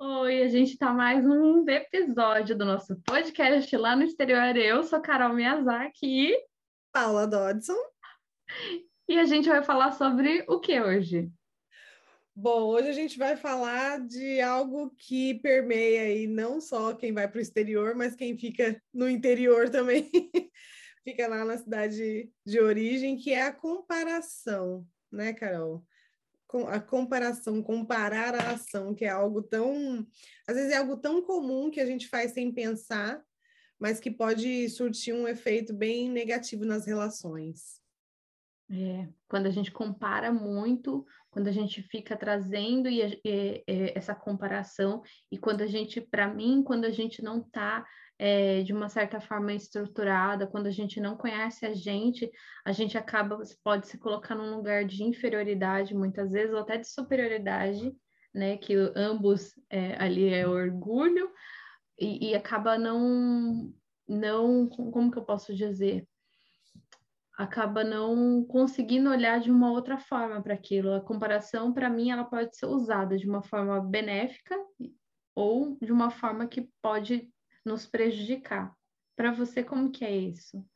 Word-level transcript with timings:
Oi, 0.00 0.44
a 0.44 0.48
gente 0.48 0.74
está 0.74 0.92
mais 0.92 1.26
um 1.26 1.68
episódio 1.68 2.56
do 2.56 2.64
nosso 2.64 2.94
podcast 3.00 3.76
lá 3.76 3.96
no 3.96 4.04
exterior. 4.04 4.56
Eu 4.56 4.84
sou 4.84 5.00
Carol 5.00 5.34
Miyazaki 5.34 6.06
e 6.06 6.46
Paula 6.92 7.26
Dodson. 7.26 7.74
E 9.08 9.18
a 9.18 9.24
gente 9.24 9.48
vai 9.48 9.60
falar 9.60 9.90
sobre 9.90 10.44
o 10.46 10.60
que 10.60 10.80
hoje? 10.80 11.28
Bom, 12.32 12.66
hoje 12.66 12.90
a 12.90 12.92
gente 12.92 13.18
vai 13.18 13.36
falar 13.36 13.98
de 14.06 14.40
algo 14.40 14.94
que 14.96 15.34
permeia 15.40 16.02
aí 16.02 16.28
não 16.28 16.60
só 16.60 16.94
quem 16.94 17.12
vai 17.12 17.26
para 17.26 17.38
o 17.38 17.42
exterior, 17.42 17.96
mas 17.96 18.14
quem 18.14 18.38
fica 18.38 18.80
no 18.94 19.08
interior 19.08 19.68
também, 19.68 20.08
fica 21.02 21.26
lá 21.26 21.44
na 21.44 21.58
cidade 21.58 22.30
de 22.46 22.60
origem, 22.60 23.16
que 23.16 23.32
é 23.32 23.42
a 23.42 23.52
comparação, 23.52 24.86
né, 25.10 25.32
Carol? 25.32 25.84
A 26.68 26.80
comparação, 26.80 27.62
comparar 27.62 28.34
a 28.34 28.52
ação, 28.52 28.94
que 28.94 29.04
é 29.04 29.10
algo 29.10 29.42
tão, 29.42 30.06
às 30.46 30.56
vezes 30.56 30.72
é 30.72 30.76
algo 30.76 30.96
tão 30.96 31.22
comum 31.22 31.70
que 31.70 31.80
a 31.80 31.86
gente 31.86 32.08
faz 32.08 32.32
sem 32.32 32.52
pensar, 32.52 33.22
mas 33.78 34.00
que 34.00 34.10
pode 34.10 34.68
surtir 34.70 35.14
um 35.14 35.28
efeito 35.28 35.74
bem 35.74 36.10
negativo 36.10 36.64
nas 36.64 36.86
relações. 36.86 37.77
É, 38.70 39.08
quando 39.26 39.46
a 39.46 39.50
gente 39.50 39.70
compara 39.70 40.30
muito, 40.30 41.06
quando 41.30 41.48
a 41.48 41.52
gente 41.52 41.82
fica 41.82 42.16
trazendo 42.16 42.88
e, 42.88 43.00
e, 43.24 43.64
e 43.66 43.92
essa 43.94 44.14
comparação, 44.14 45.02
e 45.32 45.38
quando 45.38 45.62
a 45.62 45.66
gente, 45.66 46.00
para 46.00 46.28
mim, 46.28 46.62
quando 46.62 46.84
a 46.84 46.90
gente 46.90 47.22
não 47.22 47.38
está 47.40 47.86
é, 48.18 48.62
de 48.62 48.72
uma 48.72 48.88
certa 48.88 49.20
forma 49.20 49.52
estruturada, 49.52 50.46
quando 50.46 50.66
a 50.66 50.70
gente 50.70 51.00
não 51.00 51.16
conhece 51.16 51.64
a 51.64 51.72
gente, 51.72 52.30
a 52.64 52.72
gente 52.72 52.98
acaba, 52.98 53.40
pode 53.62 53.86
se 53.86 53.96
colocar 53.96 54.34
num 54.34 54.56
lugar 54.56 54.84
de 54.84 55.04
inferioridade, 55.04 55.94
muitas 55.94 56.32
vezes, 56.32 56.52
ou 56.52 56.60
até 56.60 56.76
de 56.76 56.88
superioridade, 56.88 57.94
né? 58.34 58.56
Que 58.56 58.74
ambos 58.96 59.52
é, 59.70 59.94
ali 60.02 60.28
é 60.28 60.46
orgulho, 60.46 61.30
e, 61.98 62.30
e 62.30 62.34
acaba 62.34 62.76
não, 62.76 63.72
não, 64.08 64.68
como 64.68 65.10
que 65.10 65.18
eu 65.18 65.24
posso 65.24 65.54
dizer? 65.54 66.06
Acaba 67.38 67.84
não 67.84 68.44
conseguindo 68.44 69.08
olhar 69.08 69.38
de 69.38 69.48
uma 69.48 69.70
outra 69.70 69.96
forma 69.96 70.42
para 70.42 70.54
aquilo. 70.54 70.92
A 70.92 71.00
comparação, 71.00 71.72
para 71.72 71.88
mim, 71.88 72.10
ela 72.10 72.24
pode 72.24 72.56
ser 72.56 72.66
usada 72.66 73.16
de 73.16 73.28
uma 73.28 73.40
forma 73.40 73.80
benéfica 73.80 74.56
ou 75.36 75.78
de 75.80 75.92
uma 75.92 76.10
forma 76.10 76.48
que 76.48 76.68
pode 76.82 77.30
nos 77.64 77.86
prejudicar. 77.86 78.74
Para 79.14 79.30
você, 79.30 79.62
como 79.62 79.92
que 79.92 80.04
é 80.04 80.16
isso? 80.16 80.66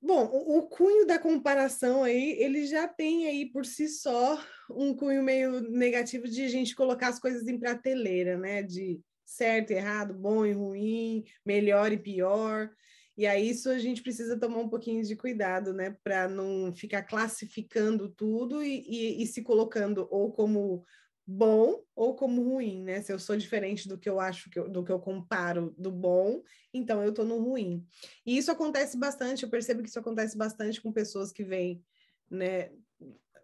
Bom, 0.00 0.24
o, 0.24 0.62
cunho 0.62 1.06
da 1.06 1.18
comparação 1.18 2.04
aí, 2.04 2.36
ele 2.38 2.66
já 2.66 2.88
tem 2.88 3.26
aí 3.26 3.50
por 3.50 3.66
si 3.66 3.86
só 3.86 4.42
um 4.70 4.94
cunho 4.94 5.22
meio 5.22 5.60
negativo 5.70 6.26
de 6.26 6.42
a 6.42 6.48
gente 6.48 6.74
colocar 6.74 7.08
as 7.08 7.18
coisas 7.18 7.46
em 7.46 7.58
prateleira, 7.58 8.38
né? 8.38 8.62
De 8.62 8.98
certo 9.26 9.72
errado, 9.72 10.14
bom 10.14 10.44
e 10.46 10.52
ruim, 10.52 11.24
melhor 11.44 11.92
e 11.92 11.98
pior. 11.98 12.70
E 13.16 13.26
aí 13.26 13.48
isso 13.48 13.68
a 13.68 13.78
gente 13.78 14.02
precisa 14.02 14.38
tomar 14.38 14.58
um 14.58 14.68
pouquinho 14.68 15.02
de 15.04 15.14
cuidado, 15.14 15.72
né? 15.72 15.96
Para 16.02 16.28
não 16.28 16.72
ficar 16.72 17.02
classificando 17.04 18.08
tudo 18.08 18.62
e, 18.62 18.84
e, 18.88 19.22
e 19.22 19.26
se 19.26 19.42
colocando 19.42 20.08
ou 20.10 20.32
como 20.32 20.84
bom 21.26 21.82
ou 21.94 22.14
como 22.14 22.42
ruim, 22.42 22.82
né? 22.82 23.00
Se 23.00 23.12
eu 23.12 23.18
sou 23.18 23.36
diferente 23.36 23.88
do 23.88 23.98
que 23.98 24.08
eu 24.08 24.20
acho 24.20 24.50
que 24.50 24.58
eu, 24.58 24.68
do 24.68 24.84
que 24.84 24.92
eu 24.92 24.98
comparo 24.98 25.74
do 25.78 25.90
bom, 25.90 26.42
então 26.72 27.02
eu 27.02 27.12
tô 27.12 27.24
no 27.24 27.38
ruim. 27.38 27.86
E 28.26 28.36
isso 28.36 28.50
acontece 28.50 28.98
bastante, 28.98 29.44
eu 29.44 29.50
percebo 29.50 29.82
que 29.82 29.88
isso 29.88 29.98
acontece 29.98 30.36
bastante 30.36 30.82
com 30.82 30.92
pessoas 30.92 31.32
que 31.32 31.44
vêm, 31.44 31.82
né? 32.30 32.70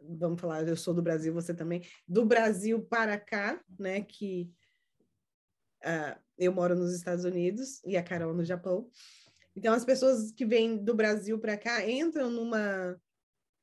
Vamos 0.03 0.41
falar, 0.41 0.67
eu 0.67 0.77
sou 0.77 0.95
do 0.95 1.03
Brasil, 1.03 1.33
você 1.33 1.55
também, 1.55 1.83
do 2.09 2.25
Brasil 2.25 2.83
para 2.83 3.19
cá, 3.19 3.63
né? 3.79 4.03
Que 4.03 4.51
uh, 5.85 6.19
eu 6.39 6.53
moro 6.53 6.75
nos 6.75 6.95
Estados 6.95 7.25
Unidos 7.25 7.83
e 7.85 7.97
a 7.97 8.03
Carol 8.03 8.35
no 8.35 8.45
Japão. 8.45 8.89
Então, 9.57 9.75
as 9.75 9.85
pessoas 9.85 10.33
que 10.33 10.45
vêm 10.45 10.77
do 10.77 10.95
Brasil 10.95 11.39
para 11.39 11.57
cá 11.57 11.89
entram 11.89 12.31
numa 12.31 12.99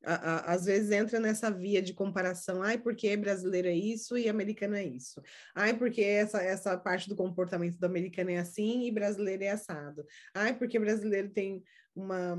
a, 0.03 0.13
a, 0.13 0.53
às 0.53 0.65
vezes 0.65 0.91
entra 0.91 1.19
nessa 1.19 1.49
via 1.49 1.81
de 1.81 1.93
comparação, 1.93 2.61
ai, 2.61 2.77
porque 2.77 3.15
brasileiro 3.17 3.67
é 3.67 3.73
isso 3.73 4.17
e 4.17 4.29
americano 4.29 4.75
é 4.75 4.83
isso. 4.83 5.21
Ai, 5.55 5.77
porque 5.77 6.01
essa, 6.01 6.41
essa 6.41 6.77
parte 6.77 7.09
do 7.09 7.15
comportamento 7.15 7.77
do 7.77 7.85
americano 7.85 8.31
é 8.31 8.37
assim 8.37 8.85
e 8.85 8.91
brasileiro 8.91 9.43
é 9.43 9.49
assado. 9.49 10.05
Ai, 10.33 10.57
porque 10.57 10.79
brasileiro 10.79 11.29
tem 11.29 11.63
uma, 11.95 12.35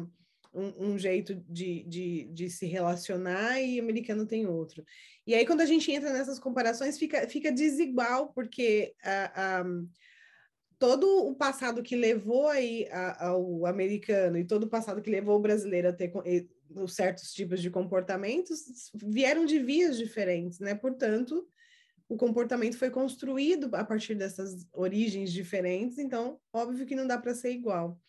um, 0.55 0.93
um 0.93 0.99
jeito 0.99 1.35
de, 1.49 1.85
de, 1.85 2.25
de, 2.33 2.49
se 2.49 2.67
relacionar 2.67 3.61
e 3.61 3.79
americano 3.79 4.27
tem 4.27 4.47
outro. 4.47 4.85
E 5.27 5.35
aí, 5.35 5.45
quando 5.45 5.61
a 5.61 5.67
gente 5.67 5.91
entra 5.93 6.13
nessas 6.13 6.39
comparações, 6.39 6.99
fica, 6.99 7.29
fica 7.29 7.53
desigual, 7.53 8.33
porque 8.33 8.95
todo 10.79 11.27
o 11.27 11.35
passado 11.35 11.83
que 11.83 11.97
levou 11.97 12.49
aí 12.49 12.89
ao 13.19 13.67
americano 13.67 14.39
e 14.39 14.45
todo 14.45 14.65
o 14.65 14.69
passado 14.69 15.03
que 15.03 15.11
levou 15.11 15.37
o 15.37 15.43
brasileiro 15.43 15.89
a 15.89 15.93
ter 15.93 16.13
certos 16.87 17.33
tipos 17.33 17.61
de 17.61 17.71
comportamentos 17.71 18.91
vieram 18.95 19.45
de 19.45 19.59
vias 19.59 19.97
diferentes, 19.97 20.61
né? 20.61 20.75
Portanto, 20.75 21.47
o 22.09 22.17
comportamento 22.17 22.79
foi 22.79 22.91
construído 22.91 23.69
a 23.75 23.85
partir 23.85 24.15
dessas 24.15 24.67
origens 24.73 25.33
diferentes, 25.33 25.99
então, 25.99 26.41
óbvio 26.53 26.87
que 26.87 26.97
não 26.97 27.07
dá 27.07 27.19
para 27.19 27.35
ser 27.35 27.53
igual. 27.53 28.01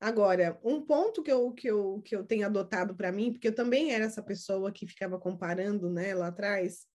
Agora, 0.00 0.58
um 0.62 0.80
ponto 0.82 1.22
que 1.22 1.32
eu, 1.32 1.52
que 1.52 1.68
eu, 1.68 2.02
que 2.02 2.14
eu 2.14 2.24
tenho 2.24 2.46
adotado 2.46 2.94
para 2.94 3.10
mim, 3.10 3.32
porque 3.32 3.48
eu 3.48 3.54
também 3.54 3.92
era 3.92 4.04
essa 4.04 4.22
pessoa 4.22 4.70
que 4.70 4.86
ficava 4.86 5.18
comparando, 5.18 5.90
né, 5.90 6.14
lá 6.14 6.28
atrás, 6.28 6.86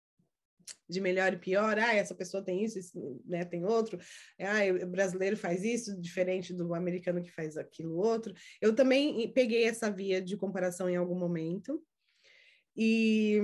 de 0.88 1.00
melhor 1.00 1.32
e 1.32 1.38
pior, 1.38 1.78
ah, 1.78 1.94
essa 1.94 2.14
pessoa 2.14 2.42
tem 2.42 2.64
isso, 2.64 2.78
isso 2.78 3.22
né, 3.24 3.44
tem 3.44 3.64
outro, 3.64 3.98
ah, 4.40 4.84
o 4.84 4.86
brasileiro 4.86 5.36
faz 5.36 5.62
isso, 5.64 6.00
diferente 6.00 6.52
do 6.52 6.74
americano 6.74 7.22
que 7.22 7.30
faz 7.30 7.56
aquilo 7.56 7.96
outro. 7.96 8.34
Eu 8.60 8.74
também 8.74 9.32
peguei 9.32 9.64
essa 9.64 9.90
via 9.90 10.20
de 10.20 10.36
comparação 10.36 10.88
em 10.88 10.96
algum 10.96 11.18
momento, 11.18 11.82
e 12.76 13.38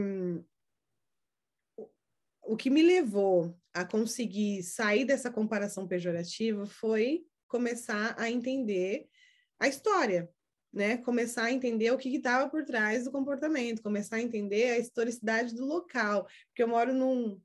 o 2.42 2.56
que 2.56 2.70
me 2.70 2.82
levou 2.82 3.58
a 3.74 3.84
conseguir 3.84 4.62
sair 4.62 5.04
dessa 5.04 5.30
comparação 5.30 5.86
pejorativa 5.86 6.64
foi 6.64 7.26
começar 7.48 8.14
a 8.18 8.30
entender 8.30 9.08
a 9.58 9.68
história, 9.68 10.30
né? 10.76 10.98
Começar 10.98 11.44
a 11.44 11.50
entender 11.50 11.90
o 11.90 11.96
que 11.96 12.14
estava 12.14 12.50
por 12.50 12.62
trás 12.62 13.04
do 13.04 13.10
comportamento, 13.10 13.82
começar 13.82 14.16
a 14.16 14.20
entender 14.20 14.72
a 14.72 14.78
historicidade 14.78 15.54
do 15.54 15.64
local, 15.64 16.28
porque 16.48 16.62
eu 16.62 16.68
moro 16.68 16.92
num, 16.92 17.40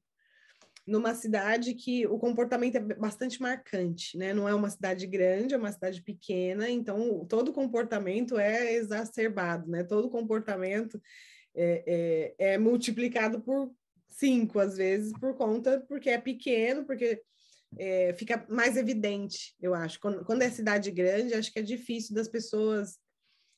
numa 0.85 1.15
cidade 1.15 1.73
que 1.73 2.05
o 2.07 2.19
comportamento 2.19 2.75
é 2.75 2.79
bastante 2.81 3.41
marcante, 3.41 4.17
né? 4.17 4.33
Não 4.33 4.49
é 4.49 4.53
uma 4.53 4.69
cidade 4.69 5.07
grande, 5.07 5.53
é 5.53 5.57
uma 5.57 5.71
cidade 5.71 6.03
pequena, 6.03 6.69
então 6.69 7.25
todo 7.25 7.53
comportamento 7.53 8.37
é 8.37 8.73
exacerbado, 8.73 9.71
né? 9.71 9.81
Todo 9.85 10.09
comportamento 10.09 11.01
é, 11.55 12.33
é, 12.37 12.53
é 12.53 12.57
multiplicado 12.57 13.39
por 13.39 13.71
cinco, 14.09 14.59
às 14.59 14.75
vezes, 14.75 15.13
por 15.13 15.37
conta, 15.37 15.81
porque 15.87 16.09
é 16.09 16.17
pequeno, 16.17 16.83
porque 16.85 17.21
é, 17.77 18.13
fica 18.17 18.45
mais 18.49 18.75
evidente, 18.75 19.55
eu 19.61 19.73
acho. 19.73 20.01
Quando, 20.01 20.25
quando 20.25 20.41
é 20.41 20.49
cidade 20.49 20.91
grande, 20.91 21.33
acho 21.33 21.53
que 21.53 21.59
é 21.59 21.63
difícil 21.63 22.13
das 22.13 22.27
pessoas 22.27 22.99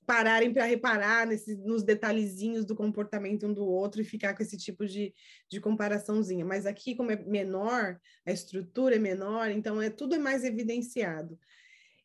pararem 0.06 0.54
para 0.54 0.66
reparar 0.66 1.28
nesses, 1.28 1.58
nos 1.60 1.84
detalhezinhos 1.84 2.66
do 2.66 2.76
comportamento 2.76 3.48
um 3.48 3.54
do 3.54 3.66
outro 3.66 4.02
e 4.02 4.06
ficar 4.06 4.36
com 4.36 4.44
esse 4.44 4.58
tipo 4.58 4.86
de, 4.86 5.14
de 5.50 5.60
comparaçãozinha. 5.60 6.46
Mas 6.46 6.66
aqui, 6.66 6.96
como 6.96 7.12
é 7.12 7.16
menor, 7.16 8.00
a 8.26 8.32
estrutura 8.32 8.96
é 8.96 9.00
menor, 9.00 9.50
então 9.50 9.82
é 9.82 9.90
tudo 9.90 10.16
é 10.16 10.20
mais 10.20 10.44
evidenciado. 10.44 11.38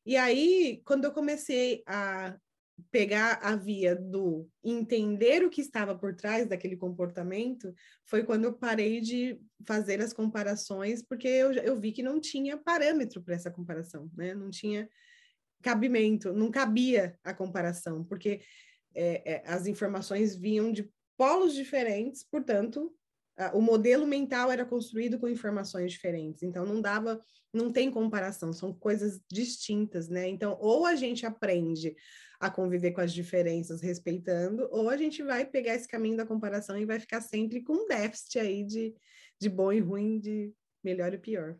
E 0.04 0.16
aí, 0.16 0.80
quando 0.84 1.04
eu 1.04 1.12
comecei 1.12 1.82
a 1.86 2.36
pegar 2.90 3.40
a 3.42 3.56
via 3.56 3.94
do 3.96 4.48
entender 4.62 5.44
o 5.44 5.50
que 5.50 5.60
estava 5.60 5.96
por 5.96 6.14
trás 6.14 6.46
daquele 6.46 6.76
comportamento, 6.76 7.74
foi 8.04 8.22
quando 8.22 8.44
eu 8.44 8.52
parei 8.52 9.00
de 9.00 9.40
fazer 9.66 10.00
as 10.00 10.12
comparações, 10.12 11.02
porque 11.02 11.26
eu, 11.26 11.52
eu 11.52 11.78
vi 11.78 11.92
que 11.92 12.02
não 12.02 12.20
tinha 12.20 12.56
parâmetro 12.56 13.22
para 13.22 13.34
essa 13.34 13.50
comparação, 13.50 14.10
né? 14.16 14.34
Não 14.34 14.50
tinha 14.50 14.88
cabimento, 15.62 16.32
não 16.32 16.50
cabia 16.50 17.18
a 17.24 17.34
comparação, 17.34 18.04
porque 18.04 18.40
é, 18.94 19.34
é, 19.34 19.42
as 19.46 19.66
informações 19.66 20.36
vinham 20.36 20.72
de 20.72 20.90
polos 21.16 21.54
diferentes, 21.54 22.24
portanto, 22.24 22.92
a, 23.36 23.56
o 23.56 23.60
modelo 23.60 24.06
mental 24.06 24.50
era 24.50 24.64
construído 24.64 25.18
com 25.18 25.28
informações 25.28 25.92
diferentes, 25.92 26.42
então 26.42 26.64
não 26.64 26.80
dava, 26.80 27.20
não 27.52 27.72
tem 27.72 27.90
comparação, 27.90 28.52
são 28.52 28.72
coisas 28.72 29.20
distintas, 29.30 30.08
né? 30.08 30.28
Então, 30.28 30.56
ou 30.60 30.86
a 30.86 30.94
gente 30.94 31.24
aprende 31.26 31.94
a 32.40 32.48
conviver 32.48 32.92
com 32.92 33.00
as 33.00 33.12
diferenças 33.12 33.80
respeitando, 33.80 34.68
ou 34.70 34.88
a 34.88 34.96
gente 34.96 35.22
vai 35.22 35.44
pegar 35.44 35.74
esse 35.74 35.88
caminho 35.88 36.16
da 36.16 36.26
comparação 36.26 36.78
e 36.78 36.86
vai 36.86 37.00
ficar 37.00 37.20
sempre 37.20 37.62
com 37.62 37.72
um 37.72 37.86
déficit 37.86 38.38
aí 38.38 38.64
de, 38.64 38.94
de 39.40 39.48
bom 39.48 39.72
e 39.72 39.80
ruim, 39.80 40.20
de 40.20 40.52
melhor 40.84 41.12
e 41.12 41.18
pior. 41.18 41.58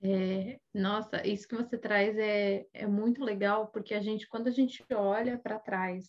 É, 0.00 0.60
nossa, 0.72 1.26
isso 1.26 1.48
que 1.48 1.56
você 1.56 1.76
traz 1.76 2.16
é, 2.16 2.64
é 2.72 2.86
muito 2.86 3.24
legal, 3.24 3.66
porque 3.68 3.94
a 3.94 4.00
gente, 4.00 4.28
quando 4.28 4.46
a 4.46 4.52
gente 4.52 4.84
olha 4.94 5.36
para 5.38 5.58
trás, 5.58 6.06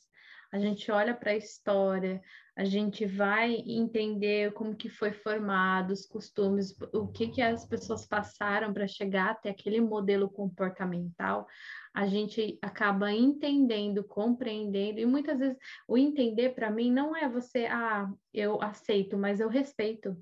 a 0.51 0.59
gente 0.59 0.91
olha 0.91 1.13
para 1.15 1.31
a 1.31 1.38
história, 1.38 2.21
a 2.56 2.65
gente 2.65 3.06
vai 3.06 3.53
entender 3.65 4.51
como 4.53 4.75
que 4.75 4.89
foi 4.89 5.12
formado, 5.12 5.91
os 5.91 6.06
costumes, 6.06 6.75
o 6.94 7.07
que 7.07 7.30
que 7.30 7.41
as 7.41 7.65
pessoas 7.65 8.06
passaram 8.07 8.74
para 8.74 8.88
chegar 8.88 9.31
até 9.31 9.50
aquele 9.50 9.80
modelo 9.80 10.30
comportamental, 10.30 11.47
a 11.94 12.06
gente 12.06 12.57
acaba 12.62 13.12
entendendo, 13.12 14.03
compreendendo, 14.03 15.00
e 15.00 15.06
muitas 15.06 15.39
vezes 15.39 15.57
o 15.88 15.97
entender 15.97 16.53
para 16.53 16.69
mim 16.69 16.91
não 16.91 17.15
é 17.15 17.27
você, 17.27 17.65
ah, 17.65 18.07
eu 18.33 18.62
aceito, 18.62 19.18
mas 19.18 19.39
eu 19.39 19.50
respeito 19.50 20.18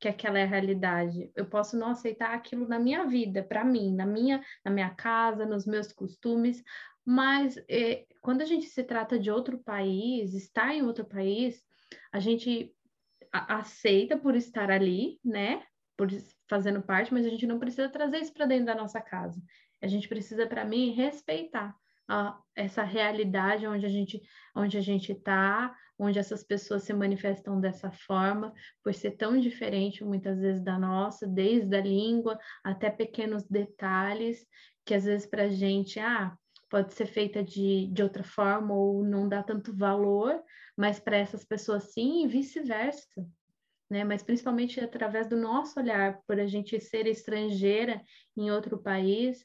que 0.00 0.08
aquela 0.08 0.38
é 0.38 0.44
a 0.44 0.46
realidade. 0.46 1.30
Eu 1.36 1.44
posso 1.46 1.76
não 1.76 1.90
aceitar 1.90 2.34
aquilo 2.34 2.66
na 2.66 2.78
minha 2.78 3.06
vida, 3.06 3.42
para 3.42 3.64
mim, 3.64 3.94
na 3.94 4.06
minha, 4.06 4.42
na 4.64 4.70
minha 4.70 4.90
casa, 4.90 5.44
nos 5.44 5.66
meus 5.66 5.92
costumes, 5.92 6.64
mas 7.04 7.62
é, 7.68 8.06
quando 8.22 8.40
a 8.40 8.46
gente 8.46 8.66
se 8.66 8.82
trata 8.82 9.18
de 9.18 9.30
outro 9.30 9.58
país, 9.58 10.34
estar 10.34 10.74
em 10.74 10.82
outro 10.82 11.04
país, 11.04 11.62
a 12.12 12.18
gente 12.18 12.74
aceita 13.32 14.16
por 14.16 14.34
estar 14.34 14.70
ali, 14.70 15.20
né? 15.24 15.62
Por 15.96 16.08
fazendo 16.48 16.82
parte, 16.82 17.12
mas 17.12 17.26
a 17.26 17.28
gente 17.28 17.46
não 17.46 17.58
precisa 17.58 17.88
trazer 17.88 18.18
isso 18.18 18.32
para 18.32 18.46
dentro 18.46 18.66
da 18.66 18.74
nossa 18.74 19.00
casa. 19.00 19.40
A 19.82 19.86
gente 19.86 20.08
precisa, 20.08 20.46
para 20.46 20.64
mim, 20.64 20.92
respeitar 20.92 21.76
a, 22.10 22.36
essa 22.56 22.82
realidade 22.82 23.66
onde 23.66 23.86
a 23.86 23.88
gente 23.88 24.20
onde 24.54 24.76
a 24.76 24.80
gente 24.80 25.12
está, 25.12 25.72
onde 25.96 26.18
essas 26.18 26.42
pessoas 26.42 26.82
se 26.82 26.92
manifestam 26.92 27.60
dessa 27.60 27.92
forma, 27.92 28.52
por 28.82 28.92
ser 28.92 29.12
tão 29.12 29.38
diferente 29.38 30.02
muitas 30.02 30.40
vezes 30.40 30.60
da 30.60 30.76
nossa, 30.76 31.24
desde 31.24 31.76
a 31.76 31.80
língua 31.80 32.36
até 32.64 32.90
pequenos 32.90 33.44
detalhes 33.44 34.44
que 34.84 34.92
às 34.92 35.04
vezes 35.04 35.24
para 35.24 35.44
a 35.44 35.48
gente, 35.48 36.00
ah, 36.00 36.36
pode 36.68 36.94
ser 36.94 37.06
feita 37.06 37.44
de, 37.44 37.86
de 37.92 38.02
outra 38.02 38.24
forma 38.24 38.74
ou 38.74 39.04
não 39.04 39.28
dá 39.28 39.40
tanto 39.40 39.72
valor, 39.76 40.42
mas 40.76 40.98
para 40.98 41.16
essas 41.16 41.44
pessoas 41.44 41.92
sim 41.92 42.24
e 42.24 42.28
vice-versa. 42.28 43.06
Né? 43.88 44.02
Mas 44.02 44.22
principalmente 44.22 44.80
através 44.80 45.28
do 45.28 45.36
nosso 45.36 45.78
olhar, 45.78 46.20
por 46.26 46.40
a 46.40 46.46
gente 46.46 46.80
ser 46.80 47.06
estrangeira 47.06 48.02
em 48.36 48.50
outro 48.50 48.78
país, 48.78 49.44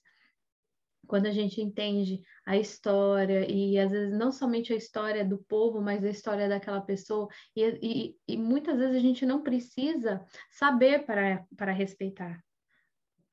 quando 1.08 1.28
a 1.28 1.32
gente 1.32 1.62
entende 1.62 2.22
a 2.46 2.58
história, 2.58 3.50
e 3.50 3.78
às 3.78 3.92
vezes 3.92 4.18
não 4.18 4.32
somente 4.32 4.74
a 4.74 4.76
história 4.76 5.24
do 5.24 5.38
povo, 5.38 5.82
mas 5.82 6.04
a 6.04 6.10
história 6.10 6.50
daquela 6.50 6.82
pessoa, 6.82 7.28
e, 7.56 7.64
e, 7.82 8.34
e 8.34 8.38
muitas 8.38 8.78
vezes 8.78 8.96
a 8.96 9.00
gente 9.00 9.26
não 9.26 9.42
precisa 9.42 10.26
saber 10.50 11.06
para, 11.06 11.46
para 11.56 11.72
respeitar 11.72 12.44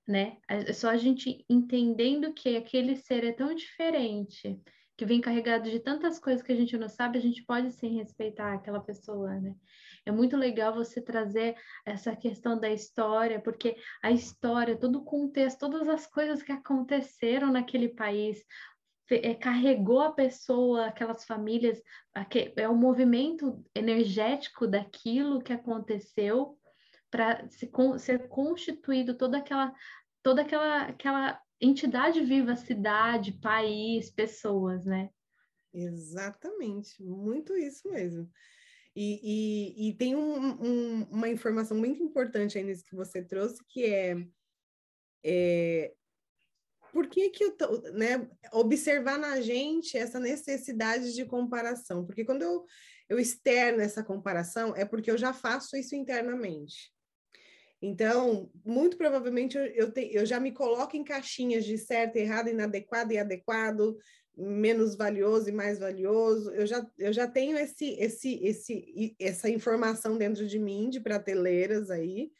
né? 0.06 0.38
É 0.48 0.72
só 0.72 0.90
a 0.90 0.96
gente 0.96 1.44
entendendo 1.48 2.32
que 2.32 2.56
aquele 2.56 2.96
ser 2.96 3.24
é 3.24 3.32
tão 3.32 3.54
diferente, 3.54 4.60
que 5.02 5.06
vem 5.06 5.20
carregado 5.20 5.68
de 5.68 5.80
tantas 5.80 6.20
coisas 6.20 6.44
que 6.44 6.52
a 6.52 6.54
gente 6.56 6.78
não 6.78 6.88
sabe, 6.88 7.18
a 7.18 7.20
gente 7.20 7.42
pode 7.42 7.72
sim 7.72 7.96
respeitar 7.96 8.54
aquela 8.54 8.78
pessoa, 8.78 9.34
né? 9.40 9.52
É 10.06 10.12
muito 10.12 10.36
legal 10.36 10.72
você 10.72 11.02
trazer 11.02 11.56
essa 11.84 12.14
questão 12.14 12.56
da 12.56 12.70
história, 12.70 13.40
porque 13.40 13.76
a 14.00 14.12
história, 14.12 14.78
todo 14.78 15.00
o 15.00 15.04
contexto, 15.04 15.58
todas 15.58 15.88
as 15.88 16.06
coisas 16.06 16.40
que 16.40 16.52
aconteceram 16.52 17.50
naquele 17.50 17.88
país, 17.88 18.44
é, 19.10 19.34
carregou 19.34 20.02
a 20.02 20.12
pessoa, 20.12 20.86
aquelas 20.86 21.24
famílias, 21.24 21.82
é 22.54 22.68
o 22.68 22.76
movimento 22.76 23.60
energético 23.74 24.68
daquilo 24.68 25.42
que 25.42 25.52
aconteceu 25.52 26.56
para 27.10 27.44
se, 27.48 27.68
ser 27.98 28.28
constituído 28.28 29.16
toda 29.16 29.38
aquela 29.38 29.74
toda 30.22 30.42
aquela 30.42 30.82
aquela 30.82 31.40
entidade 31.62 32.20
viva, 32.24 32.56
cidade, 32.56 33.32
país, 33.32 34.10
pessoas, 34.10 34.84
né? 34.84 35.08
Exatamente, 35.72 37.02
muito 37.02 37.56
isso 37.56 37.88
mesmo. 37.88 38.28
E, 38.94 39.20
e, 39.22 39.88
e 39.88 39.94
tem 39.94 40.14
um, 40.14 40.62
um, 40.62 41.02
uma 41.04 41.28
informação 41.28 41.78
muito 41.78 42.02
importante 42.02 42.58
aí 42.58 42.64
nisso 42.64 42.84
que 42.84 42.94
você 42.94 43.22
trouxe, 43.22 43.64
que 43.66 43.86
é, 43.86 44.16
é 45.24 45.94
por 46.92 47.08
que 47.08 47.30
que 47.30 47.42
eu 47.42 47.56
tô, 47.56 47.80
né, 47.92 48.28
observar 48.52 49.18
na 49.18 49.40
gente 49.40 49.96
essa 49.96 50.20
necessidade 50.20 51.14
de 51.14 51.24
comparação? 51.24 52.04
Porque 52.04 52.22
quando 52.22 52.42
eu, 52.42 52.66
eu 53.08 53.18
externo 53.18 53.80
essa 53.80 54.04
comparação, 54.04 54.76
é 54.76 54.84
porque 54.84 55.10
eu 55.10 55.16
já 55.16 55.32
faço 55.32 55.74
isso 55.74 55.96
internamente. 55.96 56.92
Então, 57.82 58.48
muito 58.64 58.96
provavelmente 58.96 59.58
eu, 59.58 59.64
eu, 59.64 59.90
te, 59.90 60.08
eu 60.14 60.24
já 60.24 60.38
me 60.38 60.52
coloco 60.52 60.96
em 60.96 61.02
caixinhas 61.02 61.64
de 61.64 61.76
certo, 61.76 62.14
errado, 62.14 62.48
inadequado 62.48 63.12
e 63.12 63.18
adequado, 63.18 63.98
menos 64.36 64.94
valioso 64.94 65.48
e 65.48 65.52
mais 65.52 65.80
valioso. 65.80 66.52
Eu 66.52 66.64
já, 66.64 66.86
eu 66.96 67.12
já 67.12 67.26
tenho 67.26 67.58
esse, 67.58 67.96
esse, 67.98 68.40
esse, 68.44 69.16
essa 69.18 69.50
informação 69.50 70.16
dentro 70.16 70.46
de 70.46 70.60
mim, 70.60 70.88
de 70.90 71.00
prateleiras 71.00 71.90
aí, 71.90 72.30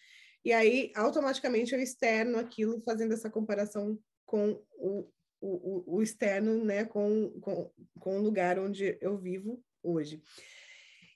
e 0.44 0.52
aí 0.52 0.92
automaticamente 0.94 1.74
eu 1.74 1.80
externo 1.80 2.38
aquilo 2.38 2.80
fazendo 2.80 3.12
essa 3.12 3.28
comparação 3.28 3.98
com 4.24 4.62
o, 4.78 5.08
o, 5.40 5.96
o 5.96 6.02
externo, 6.02 6.64
né, 6.64 6.84
com, 6.84 7.30
com, 7.40 7.68
com 7.98 8.18
o 8.20 8.22
lugar 8.22 8.60
onde 8.60 8.96
eu 9.00 9.18
vivo 9.18 9.60
hoje. 9.82 10.22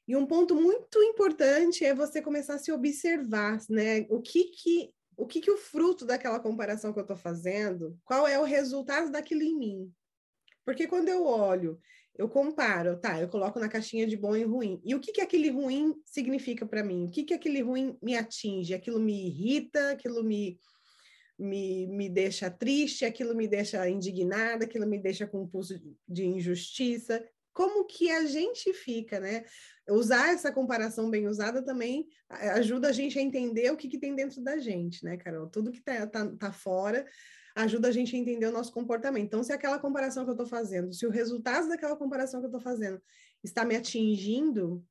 E 0.08 0.16
um 0.16 0.26
ponto 0.26 0.54
muito 0.54 1.02
importante 1.02 1.84
é 1.84 1.94
você 1.94 2.22
começar 2.22 2.54
a 2.54 2.58
se 2.58 2.70
observar, 2.70 3.58
né? 3.68 4.06
O 4.08 4.20
que 4.20 4.44
que 4.44 4.90
o 5.18 5.26
que 5.26 5.40
que 5.40 5.50
o 5.50 5.56
fruto 5.56 6.04
daquela 6.04 6.38
comparação 6.38 6.92
que 6.92 6.98
eu 6.98 7.02
estou 7.02 7.16
fazendo, 7.16 7.98
qual 8.04 8.28
é 8.28 8.38
o 8.38 8.44
resultado 8.44 9.10
daquilo 9.10 9.42
em 9.42 9.56
mim? 9.56 9.92
Porque 10.62 10.86
quando 10.86 11.08
eu 11.08 11.24
olho, 11.24 11.80
eu 12.18 12.28
comparo, 12.28 13.00
tá? 13.00 13.18
Eu 13.18 13.28
coloco 13.28 13.58
na 13.58 13.68
caixinha 13.68 14.06
de 14.06 14.14
bom 14.14 14.36
e 14.36 14.44
ruim. 14.44 14.78
E 14.84 14.94
o 14.94 15.00
que 15.00 15.12
que 15.12 15.22
aquele 15.22 15.48
ruim 15.48 15.94
significa 16.04 16.66
para 16.66 16.84
mim? 16.84 17.06
O 17.06 17.10
que 17.10 17.24
que 17.24 17.32
aquele 17.32 17.62
ruim 17.62 17.96
me 18.02 18.14
atinge? 18.14 18.74
Aquilo 18.74 19.00
me 19.00 19.26
irrita? 19.26 19.92
Aquilo 19.92 20.22
me 20.22 20.58
me, 21.38 21.86
me 21.86 22.08
deixa 22.08 22.50
triste, 22.50 23.04
aquilo 23.04 23.34
me 23.34 23.46
deixa 23.46 23.88
indignada, 23.88 24.64
aquilo 24.64 24.86
me 24.86 24.98
deixa 24.98 25.26
com 25.26 25.42
um 25.42 25.46
pulso 25.46 25.74
de 26.08 26.24
injustiça 26.24 27.22
como 27.56 27.86
que 27.86 28.10
a 28.10 28.26
gente 28.26 28.70
fica, 28.74 29.18
né? 29.18 29.42
Usar 29.88 30.34
essa 30.34 30.52
comparação 30.52 31.08
bem 31.08 31.26
usada 31.26 31.64
também 31.64 32.06
ajuda 32.28 32.88
a 32.88 32.92
gente 32.92 33.18
a 33.18 33.22
entender 33.22 33.72
o 33.72 33.76
que, 33.78 33.88
que 33.88 33.98
tem 33.98 34.14
dentro 34.14 34.42
da 34.42 34.58
gente, 34.58 35.02
né, 35.02 35.16
Carol? 35.16 35.48
Tudo 35.48 35.72
que 35.72 35.80
tá, 35.80 36.06
tá, 36.06 36.28
tá 36.36 36.52
fora 36.52 37.06
ajuda 37.54 37.88
a 37.88 37.90
gente 37.90 38.14
a 38.14 38.18
entender 38.18 38.44
o 38.44 38.52
nosso 38.52 38.70
comportamento. 38.70 39.24
Então, 39.24 39.42
se 39.42 39.50
aquela 39.50 39.78
comparação 39.78 40.24
que 40.24 40.30
eu 40.30 40.34
estou 40.34 40.46
fazendo, 40.46 40.92
se 40.92 41.06
o 41.06 41.10
resultado 41.10 41.66
daquela 41.66 41.96
comparação 41.96 42.40
que 42.40 42.44
eu 42.44 42.50
estou 42.50 42.60
fazendo 42.60 43.00
está 43.42 43.64
me 43.64 43.74
atingindo, 43.74 44.84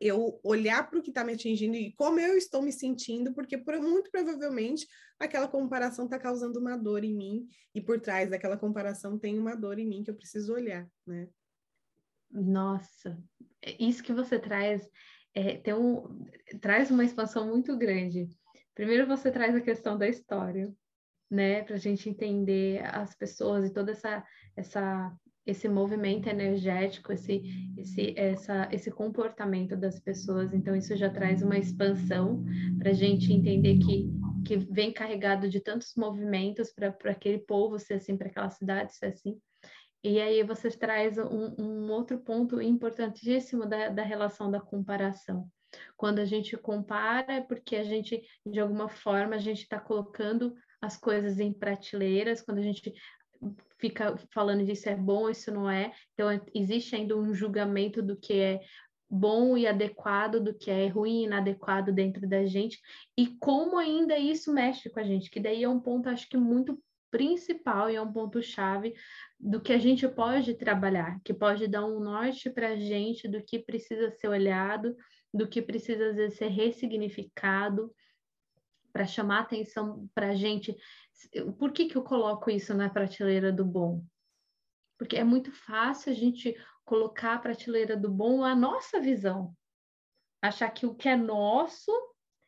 eu 0.00 0.40
olhar 0.42 0.90
para 0.90 0.98
o 0.98 1.02
que 1.02 1.10
está 1.10 1.22
me 1.24 1.34
atingindo 1.34 1.76
e 1.76 1.92
como 1.92 2.18
eu 2.18 2.36
estou 2.36 2.60
me 2.60 2.72
sentindo, 2.72 3.32
porque 3.32 3.56
por, 3.56 3.80
muito 3.80 4.10
provavelmente 4.10 4.88
aquela 5.20 5.46
comparação 5.46 6.06
está 6.06 6.18
causando 6.18 6.58
uma 6.58 6.76
dor 6.76 7.04
em 7.04 7.14
mim 7.14 7.46
e 7.72 7.80
por 7.80 8.00
trás 8.00 8.28
daquela 8.28 8.56
comparação 8.56 9.16
tem 9.16 9.38
uma 9.38 9.54
dor 9.54 9.78
em 9.78 9.86
mim 9.86 10.02
que 10.02 10.10
eu 10.10 10.16
preciso 10.16 10.52
olhar, 10.52 10.88
né? 11.06 11.28
Nossa, 12.34 13.16
é 13.62 13.82
isso 13.82 14.02
que 14.02 14.12
você 14.12 14.38
traz 14.38 14.90
é, 15.34 15.56
tem 15.56 15.74
um, 15.74 16.26
traz 16.60 16.90
uma 16.90 17.04
expansão 17.04 17.48
muito 17.48 17.76
grande. 17.76 18.28
Primeiro 18.74 19.06
você 19.06 19.30
traz 19.30 19.54
a 19.54 19.60
questão 19.60 19.96
da 19.96 20.08
história, 20.08 20.72
né, 21.30 21.62
para 21.62 21.76
a 21.76 21.78
gente 21.78 22.08
entender 22.08 22.84
as 22.84 23.14
pessoas 23.14 23.66
e 23.66 23.72
toda 23.72 23.92
essa 23.92 24.24
essa 24.56 25.16
esse 25.46 25.68
movimento 25.68 26.26
energético, 26.26 27.12
esse, 27.12 27.42
esse, 27.76 28.14
essa, 28.16 28.66
esse 28.72 28.90
comportamento 28.90 29.76
das 29.76 30.00
pessoas. 30.00 30.54
Então, 30.54 30.74
isso 30.74 30.96
já 30.96 31.10
traz 31.10 31.42
uma 31.42 31.58
expansão 31.58 32.42
para 32.78 32.90
a 32.90 32.94
gente 32.94 33.30
entender 33.30 33.78
que, 33.78 34.10
que 34.46 34.56
vem 34.56 34.90
carregado 34.90 35.46
de 35.48 35.60
tantos 35.60 35.94
movimentos 35.96 36.72
para 36.72 36.94
aquele 37.10 37.38
povo 37.38 37.78
ser 37.78 37.94
assim, 37.94 38.16
para 38.16 38.28
aquela 38.28 38.48
cidade 38.48 38.94
ser 38.94 39.06
assim. 39.06 39.38
E 40.04 40.20
aí 40.20 40.42
você 40.42 40.70
traz 40.70 41.16
um, 41.16 41.54
um 41.58 41.90
outro 41.90 42.18
ponto 42.18 42.60
importantíssimo 42.60 43.64
da, 43.64 43.88
da 43.88 44.02
relação 44.02 44.50
da 44.50 44.60
comparação. 44.60 45.48
Quando 45.96 46.18
a 46.18 46.26
gente 46.26 46.58
compara, 46.58 47.32
é 47.32 47.40
porque 47.40 47.74
a 47.74 47.82
gente, 47.82 48.22
de 48.44 48.60
alguma 48.60 48.86
forma, 48.86 49.34
a 49.34 49.38
gente 49.38 49.62
está 49.62 49.80
colocando 49.80 50.54
as 50.80 50.98
coisas 50.98 51.40
em 51.40 51.54
prateleiras, 51.54 52.42
quando 52.42 52.58
a 52.58 52.62
gente 52.62 52.92
fica 53.78 54.14
falando 54.30 54.64
disso 54.64 54.90
é 54.90 54.94
bom, 54.94 55.30
isso 55.30 55.50
não 55.50 55.70
é. 55.70 55.90
Então, 56.12 56.28
existe 56.54 56.94
ainda 56.94 57.16
um 57.16 57.32
julgamento 57.32 58.02
do 58.02 58.14
que 58.14 58.34
é 58.34 58.60
bom 59.08 59.56
e 59.56 59.66
adequado, 59.66 60.38
do 60.38 60.52
que 60.52 60.70
é 60.70 60.86
ruim 60.86 61.22
e 61.22 61.24
inadequado 61.24 61.92
dentro 61.92 62.28
da 62.28 62.44
gente, 62.44 62.78
e 63.16 63.28
como 63.38 63.78
ainda 63.78 64.18
isso 64.18 64.52
mexe 64.52 64.90
com 64.90 65.00
a 65.00 65.04
gente, 65.04 65.30
que 65.30 65.40
daí 65.40 65.62
é 65.62 65.68
um 65.68 65.80
ponto, 65.80 66.08
acho 66.08 66.28
que 66.28 66.36
muito 66.36 66.82
principal 67.14 67.88
e 67.88 67.94
é 67.94 68.02
um 68.02 68.12
ponto-chave 68.12 68.92
do 69.38 69.60
que 69.60 69.72
a 69.72 69.78
gente 69.78 70.08
pode 70.08 70.52
trabalhar, 70.54 71.20
que 71.22 71.32
pode 71.32 71.68
dar 71.68 71.86
um 71.86 72.00
norte 72.00 72.50
para 72.50 72.70
a 72.70 72.76
gente 72.76 73.28
do 73.28 73.40
que 73.40 73.60
precisa 73.60 74.10
ser 74.10 74.26
olhado, 74.26 74.96
do 75.32 75.46
que 75.46 75.62
precisa 75.62 76.08
às 76.08 76.16
vezes 76.16 76.36
ser 76.36 76.48
ressignificado, 76.48 77.94
para 78.92 79.06
chamar 79.06 79.42
atenção 79.42 80.10
para 80.12 80.30
a 80.30 80.34
gente. 80.34 80.76
Por 81.56 81.70
que, 81.70 81.86
que 81.86 81.96
eu 81.96 82.02
coloco 82.02 82.50
isso 82.50 82.74
na 82.74 82.90
prateleira 82.90 83.52
do 83.52 83.64
bom? 83.64 84.04
Porque 84.98 85.16
é 85.16 85.22
muito 85.22 85.52
fácil 85.52 86.10
a 86.10 86.16
gente 86.16 86.52
colocar 86.84 87.34
a 87.34 87.38
prateleira 87.38 87.96
do 87.96 88.10
bom 88.10 88.42
a 88.42 88.56
nossa 88.56 89.00
visão. 89.00 89.54
Achar 90.42 90.68
que 90.70 90.84
o 90.84 90.96
que 90.96 91.08
é 91.08 91.16
nosso 91.16 91.92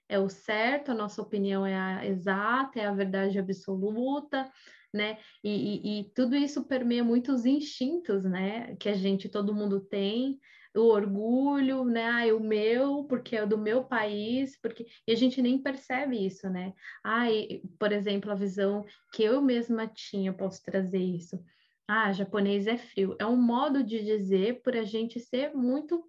é 0.09 0.19
o 0.19 0.29
certo, 0.29 0.91
a 0.91 0.95
nossa 0.95 1.21
opinião 1.21 1.67
é 1.67 1.75
a 1.75 2.07
exata, 2.07 2.81
é 2.81 2.87
a 2.87 2.93
verdade 2.95 3.39
absoluta, 3.39 4.51
né? 4.93 5.19
E, 5.43 5.99
e, 5.99 6.01
e 6.01 6.05
tudo 6.15 6.37
isso 6.37 6.65
permeia 6.65 7.05
muitos 7.05 7.45
instintos, 7.45 8.25
né? 8.25 8.77
Que 8.77 8.89
a 8.89 8.95
gente, 8.95 9.29
todo 9.29 9.55
mundo 9.55 9.81
tem, 9.81 10.39
o 10.75 10.89
orgulho, 10.89 11.85
né? 11.85 12.05
Ah, 12.05 12.35
o 12.35 12.41
meu, 12.41 13.05
porque 13.05 13.37
é 13.37 13.47
do 13.47 13.59
meu 13.59 13.85
país, 13.85 14.59
porque 14.61 14.87
e 15.07 15.13
a 15.13 15.15
gente 15.15 15.41
nem 15.41 15.61
percebe 15.63 16.25
isso, 16.25 16.49
né? 16.51 16.73
Ah, 17.03 17.31
e, 17.31 17.63
por 17.79 17.93
exemplo, 17.93 18.31
a 18.31 18.35
visão 18.35 18.85
que 19.13 19.23
eu 19.23 19.41
mesma 19.41 19.87
tinha, 19.87 20.31
eu 20.31 20.35
posso 20.35 20.63
trazer 20.63 20.99
isso. 20.99 21.43
Ah, 21.89 22.13
japonês 22.13 22.67
é 22.67 22.77
frio. 22.77 23.17
É 23.19 23.27
um 23.27 23.37
modo 23.37 23.83
de 23.83 24.05
dizer 24.05 24.61
por 24.63 24.77
a 24.77 24.83
gente 24.83 25.21
ser 25.21 25.55
muito 25.55 26.05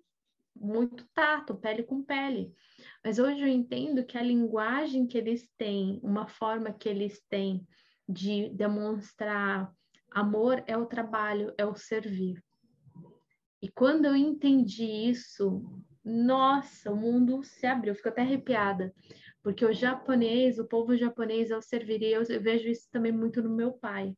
muito 0.59 1.07
tato, 1.13 1.55
pele 1.55 1.83
com 1.83 2.03
pele. 2.03 2.53
Mas 3.03 3.19
hoje 3.19 3.41
eu 3.41 3.47
entendo 3.47 4.05
que 4.05 4.17
a 4.17 4.23
linguagem 4.23 5.07
que 5.07 5.17
eles 5.17 5.49
têm, 5.57 5.99
uma 6.03 6.27
forma 6.27 6.71
que 6.71 6.89
eles 6.89 7.21
têm 7.29 7.65
de 8.07 8.49
demonstrar 8.49 9.71
amor 10.11 10.63
é 10.67 10.77
o 10.77 10.85
trabalho, 10.85 11.53
é 11.57 11.65
o 11.65 11.75
servir. 11.75 12.41
E 13.61 13.69
quando 13.69 14.05
eu 14.05 14.15
entendi 14.15 14.85
isso, 14.85 15.63
nossa, 16.03 16.91
o 16.91 16.95
mundo 16.95 17.43
se 17.43 17.65
abriu, 17.65 17.95
fico 17.95 18.09
até 18.09 18.21
arrepiada, 18.21 18.93
porque 19.43 19.65
o 19.65 19.73
japonês, 19.73 20.59
o 20.59 20.67
povo 20.67 20.95
japonês, 20.95 21.49
eu 21.49 21.61
serviria, 21.61 22.17
eu 22.17 22.41
vejo 22.41 22.69
isso 22.69 22.87
também 22.91 23.11
muito 23.11 23.41
no 23.41 23.49
meu 23.49 23.73
pai. 23.73 24.15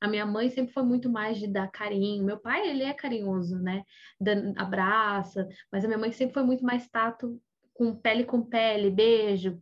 A 0.00 0.06
minha 0.06 0.24
mãe 0.24 0.48
sempre 0.48 0.72
foi 0.72 0.82
muito 0.84 1.10
mais 1.10 1.38
de 1.38 1.46
dar 1.46 1.70
carinho. 1.70 2.24
Meu 2.24 2.38
pai, 2.38 2.68
ele 2.68 2.84
é 2.84 2.92
carinhoso, 2.94 3.58
né? 3.58 3.82
Abraça, 4.56 5.48
mas 5.72 5.84
a 5.84 5.88
minha 5.88 5.98
mãe 5.98 6.12
sempre 6.12 6.34
foi 6.34 6.44
muito 6.44 6.64
mais 6.64 6.88
tato, 6.88 7.40
com 7.74 7.94
pele 7.94 8.24
com 8.24 8.42
pele, 8.42 8.90
beijo. 8.90 9.60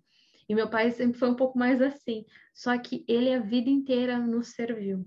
E 0.49 0.55
meu 0.55 0.69
pai 0.69 0.91
sempre 0.91 1.19
foi 1.19 1.31
um 1.31 1.35
pouco 1.35 1.59
mais 1.59 1.81
assim. 1.83 2.25
Só 2.55 2.77
que 2.79 3.05
ele 3.09 3.33
a 3.33 3.41
vida 3.41 3.69
inteira 3.69 4.19
nos 4.19 4.49
serviu. 4.49 5.07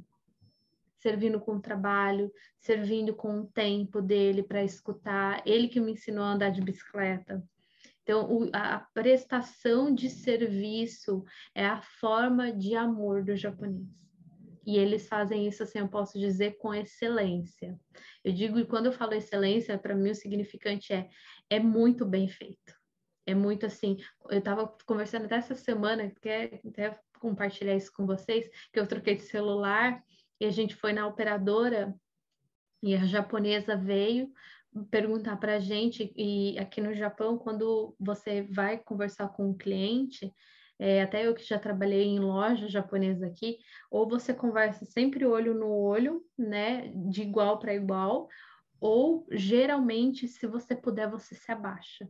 Servindo 0.97 1.39
com 1.39 1.55
o 1.55 1.61
trabalho, 1.61 2.31
servindo 2.59 3.15
com 3.15 3.39
o 3.39 3.47
tempo 3.47 4.01
dele 4.01 4.43
para 4.43 4.63
escutar. 4.63 5.41
Ele 5.45 5.67
que 5.67 5.79
me 5.79 5.93
ensinou 5.93 6.23
a 6.23 6.33
andar 6.33 6.49
de 6.49 6.61
bicicleta. 6.61 7.41
Então, 8.03 8.49
a 8.53 8.79
prestação 8.93 9.93
de 9.93 10.09
serviço 10.09 11.23
é 11.53 11.65
a 11.65 11.79
forma 11.79 12.51
de 12.51 12.75
amor 12.75 13.23
do 13.23 13.35
japonês. 13.35 13.87
E 14.69 14.77
eles 14.77 15.07
fazem 15.07 15.47
isso, 15.47 15.63
assim, 15.63 15.79
eu 15.79 15.87
posso 15.87 16.19
dizer, 16.19 16.57
com 16.57 16.73
excelência. 16.73 17.75
Eu 18.23 18.31
digo, 18.31 18.59
e 18.59 18.65
quando 18.65 18.85
eu 18.85 18.91
falo 18.91 19.13
excelência, 19.13 19.77
para 19.77 19.95
mim 19.95 20.11
o 20.11 20.15
significante 20.15 20.93
é, 20.93 21.09
é 21.49 21.59
muito 21.59 22.05
bem 22.05 22.27
feito 22.27 22.79
é 23.29 23.35
muito 23.35 23.65
assim. 23.65 23.97
Eu 24.29 24.39
estava 24.39 24.67
conversando 24.85 25.25
até 25.25 25.35
essa 25.35 25.55
semana, 25.55 26.11
quer 26.21 26.59
até 26.67 26.99
compartilhar 27.19 27.75
isso 27.75 27.91
com 27.93 28.05
vocês, 28.05 28.49
que 28.73 28.79
eu 28.79 28.87
troquei 28.87 29.15
de 29.15 29.23
celular 29.23 30.01
e 30.39 30.45
a 30.45 30.49
gente 30.49 30.75
foi 30.75 30.93
na 30.93 31.05
operadora 31.05 31.93
e 32.81 32.95
a 32.95 33.05
japonesa 33.05 33.75
veio 33.75 34.31
perguntar 34.89 35.37
para 35.37 35.55
a 35.55 35.59
gente, 35.59 36.13
e 36.15 36.57
aqui 36.59 36.79
no 36.79 36.93
Japão, 36.93 37.37
quando 37.37 37.95
você 37.99 38.43
vai 38.43 38.77
conversar 38.77 39.29
com 39.29 39.49
um 39.49 39.57
cliente, 39.57 40.31
é, 40.79 41.01
até 41.01 41.27
eu 41.27 41.35
que 41.35 41.43
já 41.43 41.59
trabalhei 41.59 42.05
em 42.05 42.19
loja 42.19 42.69
japonesa 42.69 43.27
aqui, 43.27 43.57
ou 43.91 44.07
você 44.07 44.33
conversa 44.33 44.85
sempre 44.85 45.25
olho 45.25 45.53
no 45.53 45.69
olho, 45.69 46.23
né, 46.37 46.87
de 46.95 47.21
igual 47.21 47.59
para 47.59 47.75
igual, 47.75 48.27
ou 48.79 49.27
geralmente, 49.29 50.27
se 50.27 50.47
você 50.47 50.75
puder, 50.75 51.09
você 51.09 51.35
se 51.35 51.51
abaixa 51.51 52.07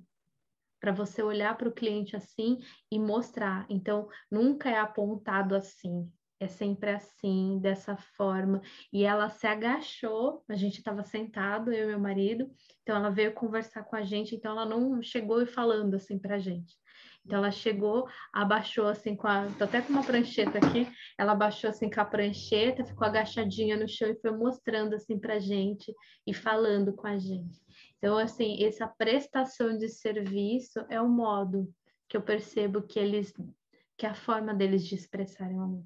para 0.80 0.92
você 0.92 1.22
olhar 1.22 1.58
para 1.58 1.68
o 1.68 1.74
cliente 1.74 2.16
assim 2.16 2.60
e 2.92 2.98
mostrar. 2.98 3.66
Então, 3.70 4.08
nunca 4.32 4.70
é 4.70 4.78
apontado 4.78 5.56
assim, 5.56 6.10
é 6.40 6.48
sempre 6.48 6.92
assim, 6.92 7.60
dessa 7.60 7.98
forma. 7.98 8.62
E 8.94 9.04
ela 9.04 9.30
se 9.30 9.46
agachou, 9.46 10.44
a 10.48 10.56
gente 10.56 10.78
estava 10.78 11.04
sentado, 11.04 11.74
eu 11.74 11.86
e 11.86 11.88
meu 11.88 12.00
marido, 12.00 12.50
então 12.82 12.96
ela 12.96 13.10
veio 13.10 13.34
conversar 13.34 13.84
com 13.84 13.96
a 13.96 14.04
gente, 14.04 14.36
então 14.36 14.54
ela 14.54 14.66
não 14.66 15.02
chegou 15.02 15.46
falando 15.46 15.96
assim 15.96 16.18
para 16.18 16.36
a 16.36 16.40
gente. 16.40 16.76
Então 17.30 17.38
ela 17.38 17.52
chegou, 17.52 18.08
abaixou 18.34 18.88
assim 18.88 19.16
com 19.16 19.28
a. 19.28 19.46
Tô 19.56 19.66
até 19.66 19.84
com 19.84 19.94
uma 19.94 20.04
prancheta 20.04 20.58
aqui. 20.58 20.88
Ela 21.16 21.34
abaixou 21.34 21.70
assim 21.70 21.88
com 21.88 22.02
a 22.02 22.06
prancheta, 22.06 22.84
ficou 22.84 23.06
agachadinha 23.06 23.78
no 23.78 23.88
chão 23.88 24.10
e 24.10 24.20
foi 24.20 24.32
mostrando 24.32 24.96
assim 24.96 25.20
pra 25.20 25.38
gente 25.38 25.94
e 26.26 26.34
falando 26.34 26.92
com 26.92 27.06
a 27.06 27.20
gente. 27.20 27.62
Então, 28.00 28.18
assim, 28.18 28.66
essa 28.66 28.88
prestação 28.88 29.78
de 29.78 29.88
serviço 29.90 30.80
é 30.90 31.00
o 31.00 31.08
modo 31.08 31.72
que 32.08 32.18
eu 32.18 32.22
percebo 32.24 32.82
que 32.82 32.98
eles, 32.98 33.32
que 33.96 34.08
a 34.08 34.16
forma 34.16 34.52
deles 34.52 34.84
de 34.88 34.96
expressarem 34.96 35.60
o 35.60 35.62
amor. 35.62 35.86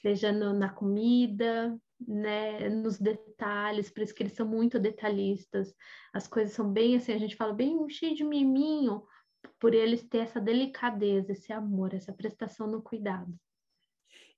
Seja 0.00 0.32
no, 0.32 0.52
na 0.52 0.68
comida, 0.68 1.78
né, 2.08 2.68
nos 2.68 2.98
detalhes, 2.98 3.88
por 3.88 4.02
isso 4.02 4.12
que 4.12 4.24
eles 4.24 4.32
são 4.32 4.48
muito 4.48 4.80
detalhistas. 4.80 5.72
As 6.12 6.26
coisas 6.26 6.54
são 6.54 6.72
bem 6.72 6.96
assim, 6.96 7.12
a 7.12 7.18
gente 7.18 7.36
fala 7.36 7.52
bem 7.52 7.78
um 7.78 7.88
cheio 7.88 8.16
de 8.16 8.24
miminho, 8.24 9.04
por 9.62 9.76
eles 9.76 10.02
ter 10.02 10.18
essa 10.18 10.40
delicadeza, 10.40 11.30
esse 11.30 11.52
amor, 11.52 11.94
essa 11.94 12.12
prestação 12.12 12.66
no 12.66 12.82
cuidado. 12.82 13.32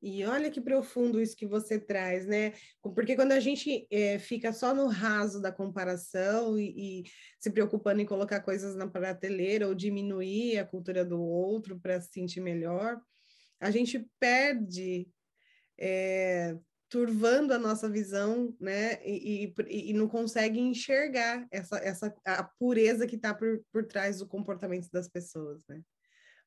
E 0.02 0.22
olha 0.26 0.50
que 0.50 0.60
profundo 0.60 1.18
isso 1.18 1.34
que 1.34 1.46
você 1.46 1.80
traz, 1.80 2.26
né? 2.26 2.52
Porque 2.82 3.16
quando 3.16 3.32
a 3.32 3.40
gente 3.40 3.88
é, 3.90 4.18
fica 4.18 4.52
só 4.52 4.74
no 4.74 4.86
raso 4.86 5.40
da 5.40 5.50
comparação 5.50 6.58
e, 6.58 6.74
e, 6.76 7.04
se 7.40 7.50
preocupando 7.50 8.02
em 8.02 8.04
colocar 8.04 8.42
coisas 8.42 8.76
na 8.76 8.86
prateleira 8.86 9.66
ou 9.66 9.74
diminuir 9.74 10.58
a 10.58 10.66
cultura 10.66 11.02
do 11.06 11.18
outro 11.22 11.80
para 11.80 11.98
se 12.02 12.12
sentir 12.12 12.42
melhor, 12.42 13.00
a 13.58 13.70
gente 13.70 14.06
perde, 14.20 15.08
é, 15.80 16.54
turvando 16.88 17.52
a 17.52 17.58
nossa 17.58 17.88
visão, 17.88 18.54
né? 18.60 19.02
E, 19.04 19.46
e, 19.46 19.90
e, 19.90 19.92
não 19.92 20.08
consegue 20.08 20.60
enxergar 20.60 21.46
essa, 21.50 21.76
essa 21.78 22.14
a 22.24 22.44
pureza 22.44 23.06
que 23.06 23.16
está 23.16 23.34
por, 23.34 23.64
por 23.72 23.84
trás 23.86 24.18
do 24.18 24.28
comportamento 24.28 24.88
das 24.92 25.08
pessoas, 25.08 25.64
né? 25.68 25.82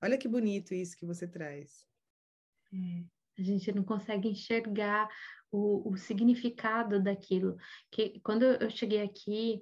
Olha 0.02 0.18
que 0.18 0.28
bonito 0.28 0.74
isso 0.74 0.96
que 0.96 1.06
você 1.06 1.28
traz. 1.28 1.86
É 2.74 3.18
a 3.40 3.44
gente 3.44 3.72
não 3.72 3.84
consegue 3.84 4.28
enxergar 4.28 5.08
o, 5.52 5.92
o 5.92 5.98
significado 5.98 7.02
daquilo. 7.02 7.56
Que 7.92 8.20
quando 8.22 8.44
eu 8.44 8.70
cheguei 8.70 9.02
aqui, 9.02 9.62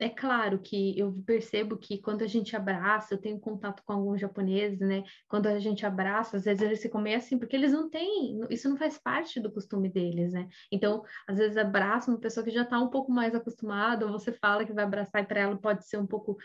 é 0.00 0.08
claro 0.08 0.58
que 0.58 0.98
eu 0.98 1.12
percebo 1.26 1.76
que 1.76 1.98
quando 1.98 2.22
a 2.22 2.26
gente 2.26 2.54
abraça, 2.54 3.14
eu 3.14 3.18
tenho 3.18 3.38
contato 3.38 3.82
com 3.84 3.92
alguns 3.92 4.20
japoneses, 4.20 4.80
né? 4.80 5.02
Quando 5.28 5.46
a 5.46 5.58
gente 5.58 5.84
abraça, 5.84 6.36
às 6.36 6.44
vezes 6.44 6.62
eles 6.62 6.80
ficam 6.80 7.00
meio 7.00 7.16
assim, 7.16 7.38
porque 7.38 7.56
eles 7.56 7.72
não 7.72 7.90
têm, 7.90 8.40
isso 8.48 8.68
não 8.68 8.76
faz 8.76 8.96
parte 8.96 9.40
do 9.40 9.50
costume 9.50 9.88
deles, 9.88 10.32
né? 10.32 10.48
Então, 10.70 11.02
às 11.26 11.38
vezes 11.38 11.56
abraça 11.56 12.10
uma 12.10 12.20
pessoa 12.20 12.44
que 12.44 12.50
já 12.50 12.62
está 12.62 12.78
um 12.80 12.88
pouco 12.88 13.10
mais 13.10 13.34
acostumada, 13.34 14.06
ou 14.06 14.12
você 14.12 14.32
fala 14.32 14.64
que 14.64 14.72
vai 14.72 14.84
abraçar 14.84 15.22
e 15.22 15.26
para 15.26 15.40
ela 15.40 15.56
pode 15.56 15.84
ser 15.86 15.98
um 15.98 16.06
pouco 16.06 16.38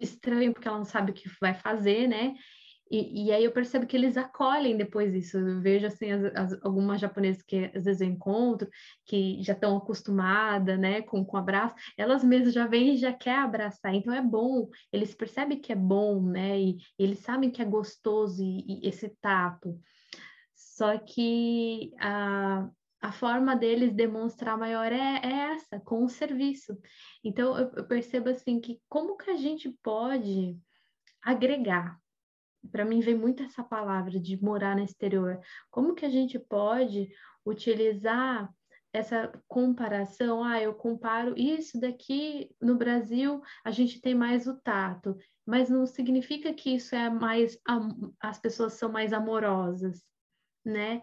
estranho, 0.00 0.52
porque 0.52 0.68
ela 0.68 0.78
não 0.78 0.84
sabe 0.84 1.10
o 1.10 1.14
que 1.14 1.28
vai 1.40 1.54
fazer, 1.54 2.06
né? 2.06 2.34
E, 2.90 3.26
e, 3.26 3.32
aí 3.32 3.44
eu 3.44 3.52
percebo 3.52 3.86
que 3.86 3.96
eles 3.96 4.16
acolhem 4.16 4.76
depois 4.76 5.14
isso. 5.14 5.38
Eu 5.38 5.60
vejo 5.60 5.86
assim 5.86 6.10
as, 6.10 6.24
as, 6.34 6.64
algumas 6.64 7.00
japonesas 7.00 7.40
que 7.40 7.70
às 7.72 7.84
vezes 7.84 8.00
eu 8.00 8.08
encontro, 8.08 8.68
que 9.06 9.40
já 9.42 9.52
estão 9.52 9.76
acostumadas, 9.76 10.76
né, 10.78 11.00
com 11.02 11.24
com 11.24 11.36
abraço, 11.36 11.76
elas 11.96 12.24
mesmas 12.24 12.52
já 12.52 12.66
vêm 12.66 12.94
e 12.94 12.96
já 12.96 13.12
quer 13.12 13.38
abraçar. 13.38 13.94
Então 13.94 14.12
é 14.12 14.20
bom, 14.20 14.68
eles 14.92 15.14
percebem 15.14 15.60
que 15.60 15.72
é 15.72 15.76
bom, 15.76 16.20
né, 16.20 16.60
e, 16.60 16.70
e 16.98 17.04
eles 17.04 17.20
sabem 17.20 17.50
que 17.50 17.62
é 17.62 17.64
gostoso 17.64 18.42
e, 18.42 18.82
e 18.84 18.88
esse 18.88 19.08
tato. 19.20 19.78
Só 20.54 20.98
que 20.98 21.92
a, 22.00 22.68
a 23.00 23.12
forma 23.12 23.54
deles 23.54 23.92
demonstrar 23.92 24.58
maior 24.58 24.90
é, 24.92 25.20
é 25.22 25.32
essa, 25.54 25.78
com 25.78 26.04
o 26.04 26.08
serviço. 26.08 26.76
Então 27.22 27.56
eu, 27.56 27.70
eu 27.76 27.84
percebo 27.86 28.30
assim 28.30 28.60
que 28.60 28.80
como 28.88 29.16
que 29.16 29.30
a 29.30 29.36
gente 29.36 29.70
pode 29.82 30.58
agregar 31.22 32.00
para 32.70 32.84
mim 32.84 33.00
vem 33.00 33.14
muito 33.14 33.42
essa 33.42 33.62
palavra 33.62 34.18
de 34.18 34.42
morar 34.42 34.76
no 34.76 34.82
exterior. 34.82 35.40
Como 35.70 35.94
que 35.94 36.04
a 36.04 36.10
gente 36.10 36.38
pode 36.38 37.08
utilizar 37.44 38.52
essa 38.92 39.32
comparação? 39.48 40.42
Ah, 40.42 40.60
eu 40.60 40.74
comparo 40.74 41.34
isso 41.36 41.80
daqui 41.80 42.50
no 42.60 42.76
Brasil, 42.76 43.40
a 43.64 43.70
gente 43.70 44.00
tem 44.00 44.14
mais 44.14 44.46
o 44.46 44.60
tato, 44.60 45.16
mas 45.46 45.70
não 45.70 45.86
significa 45.86 46.52
que 46.52 46.74
isso 46.74 46.94
é 46.94 47.08
mais 47.08 47.58
as 48.20 48.38
pessoas 48.38 48.74
são 48.74 48.90
mais 48.90 49.12
amorosas, 49.12 50.02
né? 50.64 51.02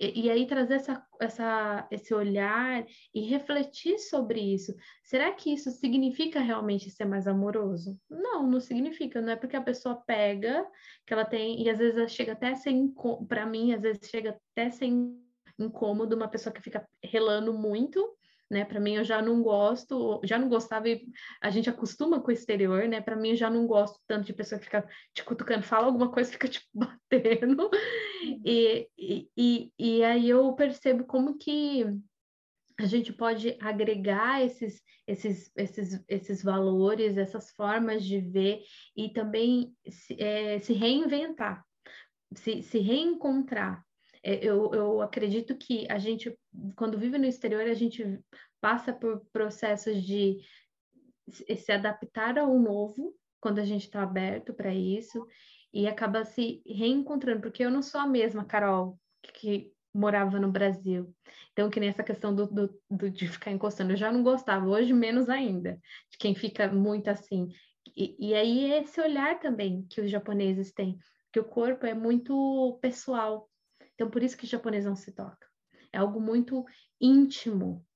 E, 0.00 0.22
e, 0.24 0.30
aí 0.30 0.46
trazer 0.46 0.74
essa, 0.74 1.06
essa, 1.20 1.88
esse 1.90 2.14
olhar 2.14 2.84
e 3.14 3.20
refletir 3.22 3.98
sobre 3.98 4.40
isso. 4.40 4.74
Será 5.02 5.32
que 5.32 5.52
isso 5.52 5.70
significa 5.70 6.40
realmente 6.40 6.90
ser 6.90 7.04
mais 7.04 7.26
amoroso? 7.26 7.98
Não, 8.08 8.46
não 8.46 8.60
significa. 8.60 9.20
Não 9.20 9.32
é 9.32 9.36
porque 9.36 9.56
a 9.56 9.62
pessoa 9.62 9.96
pega, 10.06 10.66
que 11.06 11.12
ela 11.12 11.24
tem, 11.24 11.62
e 11.62 11.68
às 11.68 11.78
vezes 11.78 12.12
chega 12.12 12.32
até 12.32 12.48
a 12.48 12.56
ser, 12.56 12.72
para 13.28 13.44
mim, 13.46 13.72
às 13.72 13.82
vezes 13.82 14.08
chega 14.08 14.38
até 14.52 14.66
a 14.66 14.70
ser 14.70 14.88
incômodo 15.58 16.16
uma 16.16 16.28
pessoa 16.28 16.52
que 16.52 16.62
fica 16.62 16.86
relando 17.02 17.52
muito, 17.52 18.16
né? 18.50 18.64
Para 18.64 18.80
mim 18.80 18.94
eu 18.96 19.04
já 19.04 19.20
não 19.22 19.42
gosto, 19.42 20.20
já 20.24 20.38
não 20.38 20.48
gostava 20.48 20.88
e 20.88 21.06
a 21.40 21.50
gente 21.50 21.68
acostuma 21.70 22.20
com 22.20 22.28
o 22.28 22.32
exterior, 22.32 22.86
né? 22.88 23.00
Para 23.00 23.16
mim 23.16 23.30
eu 23.30 23.36
já 23.36 23.50
não 23.50 23.66
gosto 23.66 23.98
tanto 24.06 24.26
de 24.26 24.32
pessoa 24.32 24.58
que 24.58 24.66
fica 24.66 24.86
te 25.12 25.24
cutucando, 25.24 25.62
fala 25.62 25.86
alguma 25.86 26.10
coisa, 26.10 26.30
fica 26.32 26.48
te 26.48 26.66
batendo. 26.72 27.70
E, 28.44 28.88
e, 28.98 29.28
e, 29.36 29.72
e 29.78 30.04
aí 30.04 30.28
eu 30.28 30.52
percebo 30.54 31.04
como 31.04 31.36
que 31.36 31.84
a 32.78 32.86
gente 32.86 33.12
pode 33.12 33.56
agregar 33.60 34.42
esses, 34.42 34.82
esses, 35.06 35.50
esses, 35.56 36.04
esses 36.08 36.42
valores, 36.42 37.16
essas 37.16 37.50
formas 37.50 38.04
de 38.04 38.20
ver 38.20 38.62
e 38.96 39.08
também 39.08 39.74
se, 39.88 40.20
é, 40.20 40.58
se 40.58 40.72
reinventar, 40.72 41.64
se, 42.34 42.62
se 42.62 42.78
reencontrar. 42.78 43.84
É, 44.26 44.42
eu, 44.42 44.72
eu 44.72 45.02
acredito 45.02 45.54
que 45.54 45.86
a 45.90 45.98
gente, 45.98 46.34
quando 46.74 46.98
vive 46.98 47.18
no 47.18 47.26
exterior, 47.26 47.60
a 47.60 47.74
gente 47.74 48.18
passa 48.58 48.90
por 48.90 49.20
processos 49.30 50.02
de 50.02 50.38
se 51.30 51.70
adaptar 51.70 52.38
ao 52.38 52.58
novo, 52.58 53.14
quando 53.38 53.58
a 53.58 53.64
gente 53.64 53.84
está 53.84 54.02
aberto 54.02 54.54
para 54.54 54.74
isso, 54.74 55.26
e 55.72 55.86
acaba 55.86 56.24
se 56.24 56.62
reencontrando, 56.66 57.42
porque 57.42 57.62
eu 57.62 57.70
não 57.70 57.82
sou 57.82 58.00
a 58.00 58.06
mesma 58.06 58.46
Carol 58.46 58.98
que 59.34 59.70
morava 59.92 60.40
no 60.40 60.50
Brasil. 60.50 61.14
Então, 61.52 61.68
que 61.68 61.78
nem 61.78 61.90
essa 61.90 62.02
questão 62.02 62.34
do, 62.34 62.46
do, 62.46 62.80
do, 62.90 63.10
de 63.10 63.28
ficar 63.28 63.50
encostando, 63.50 63.92
eu 63.92 63.96
já 63.96 64.10
não 64.10 64.22
gostava, 64.22 64.66
hoje 64.66 64.94
menos 64.94 65.28
ainda, 65.28 65.78
de 66.10 66.16
quem 66.18 66.34
fica 66.34 66.72
muito 66.72 67.08
assim. 67.08 67.48
E, 67.94 68.16
e 68.30 68.34
aí 68.34 68.72
esse 68.72 69.00
olhar 69.00 69.38
também 69.38 69.86
que 69.90 70.00
os 70.00 70.10
japoneses 70.10 70.72
têm, 70.72 70.98
que 71.30 71.38
o 71.38 71.44
corpo 71.44 71.84
é 71.84 71.92
muito 71.92 72.78
pessoal, 72.80 73.48
então, 73.94 74.10
por 74.10 74.22
isso 74.22 74.36
que 74.36 74.46
japonês 74.46 74.84
não 74.84 74.96
se 74.96 75.12
toca. 75.12 75.46
É 75.92 75.98
algo 75.98 76.20
muito 76.20 76.64
íntimo. 77.00 77.86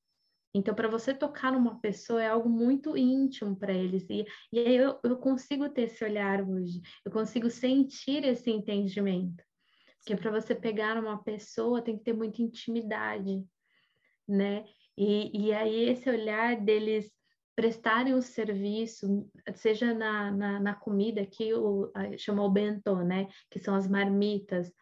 Então, 0.54 0.74
para 0.74 0.88
você 0.88 1.12
tocar 1.12 1.52
numa 1.52 1.78
pessoa, 1.80 2.22
é 2.22 2.28
algo 2.28 2.48
muito 2.48 2.96
íntimo 2.96 3.56
para 3.56 3.72
eles. 3.72 4.08
E, 4.08 4.24
e 4.52 4.58
aí 4.58 4.76
eu, 4.76 4.98
eu 5.04 5.16
consigo 5.18 5.68
ter 5.68 5.82
esse 5.82 6.02
olhar 6.04 6.42
hoje, 6.42 6.80
eu 7.04 7.12
consigo 7.12 7.50
sentir 7.50 8.24
esse 8.24 8.50
entendimento. 8.50 9.44
Porque 9.98 10.16
para 10.16 10.30
você 10.30 10.54
pegar 10.54 10.94
numa 10.94 11.22
pessoa, 11.22 11.82
tem 11.82 11.98
que 11.98 12.04
ter 12.04 12.14
muita 12.14 12.40
intimidade, 12.40 13.44
né? 14.26 14.64
E, 14.96 15.46
e 15.48 15.52
aí 15.52 15.90
esse 15.90 16.08
olhar 16.08 16.56
deles 16.60 17.12
prestarem 17.54 18.14
o 18.14 18.22
serviço, 18.22 19.28
seja 19.54 19.92
na, 19.92 20.30
na, 20.30 20.60
na 20.60 20.74
comida, 20.74 21.26
que 21.26 21.52
o, 21.52 21.92
chamou 22.16 22.50
bento, 22.50 22.96
né? 23.04 23.28
Que 23.50 23.58
são 23.58 23.74
as 23.74 23.88
marmitas, 23.88 24.72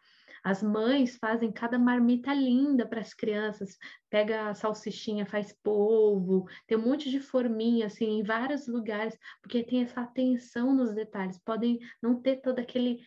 as 0.43 0.61
mães 0.61 1.17
fazem 1.17 1.51
cada 1.51 1.77
marmita 1.77 2.33
linda 2.33 2.87
para 2.87 3.01
as 3.01 3.13
crianças, 3.13 3.77
pega 4.09 4.49
a 4.49 4.53
salsichinha, 4.53 5.25
faz 5.25 5.53
polvo, 5.63 6.47
tem 6.65 6.77
um 6.77 6.85
monte 6.85 7.09
de 7.09 7.19
forminha 7.19 7.87
assim 7.87 8.19
em 8.19 8.23
vários 8.23 8.67
lugares, 8.67 9.17
porque 9.41 9.63
tem 9.63 9.83
essa 9.83 10.01
atenção 10.01 10.73
nos 10.73 10.93
detalhes. 10.93 11.39
Podem 11.43 11.79
não 12.01 12.21
ter 12.21 12.37
todo 12.37 12.59
aquele 12.59 12.99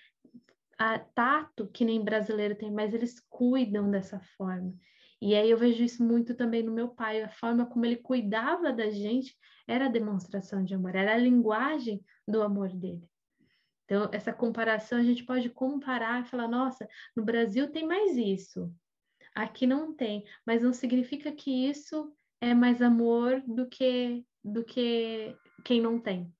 a, 0.79 0.99
tato 0.99 1.69
que 1.69 1.85
nem 1.85 2.03
brasileiro 2.03 2.55
tem, 2.55 2.71
mas 2.71 2.95
eles 2.95 3.21
cuidam 3.29 3.91
dessa 3.91 4.19
forma. 4.37 4.75
E 5.21 5.35
aí 5.35 5.51
eu 5.51 5.59
vejo 5.59 5.85
isso 5.85 6.03
muito 6.03 6.35
também 6.35 6.63
no 6.63 6.73
meu 6.73 6.89
pai, 6.89 7.23
a 7.23 7.29
forma 7.29 7.67
como 7.67 7.85
ele 7.85 7.97
cuidava 7.97 8.73
da 8.73 8.89
gente 8.89 9.37
era 9.69 9.87
a 9.87 9.91
demonstração 9.91 10.65
de 10.65 10.75
amor, 10.75 10.97
era 10.97 11.13
a 11.13 11.19
linguagem 11.19 12.03
do 12.27 12.43
amor 12.43 12.71
dele. 12.71 13.10
Então, 13.91 14.09
essa 14.13 14.33
comparação 14.33 15.01
a 15.01 15.03
gente 15.03 15.25
pode 15.25 15.51
comparar 15.51 16.23
e 16.23 16.29
falar: 16.29 16.47
nossa, 16.47 16.89
no 17.17 17.25
Brasil 17.25 17.73
tem 17.73 17.85
mais 17.85 18.17
isso, 18.17 18.73
aqui 19.35 19.67
não 19.67 19.93
tem, 19.93 20.25
mas 20.47 20.63
não 20.63 20.73
significa 20.73 21.33
que 21.33 21.69
isso 21.69 22.15
é 22.41 22.55
mais 22.55 22.81
amor 22.81 23.43
do 23.45 23.69
que, 23.69 24.25
do 24.45 24.65
que 24.65 25.37
quem 25.65 25.81
não 25.81 25.99
tem. 25.99 26.33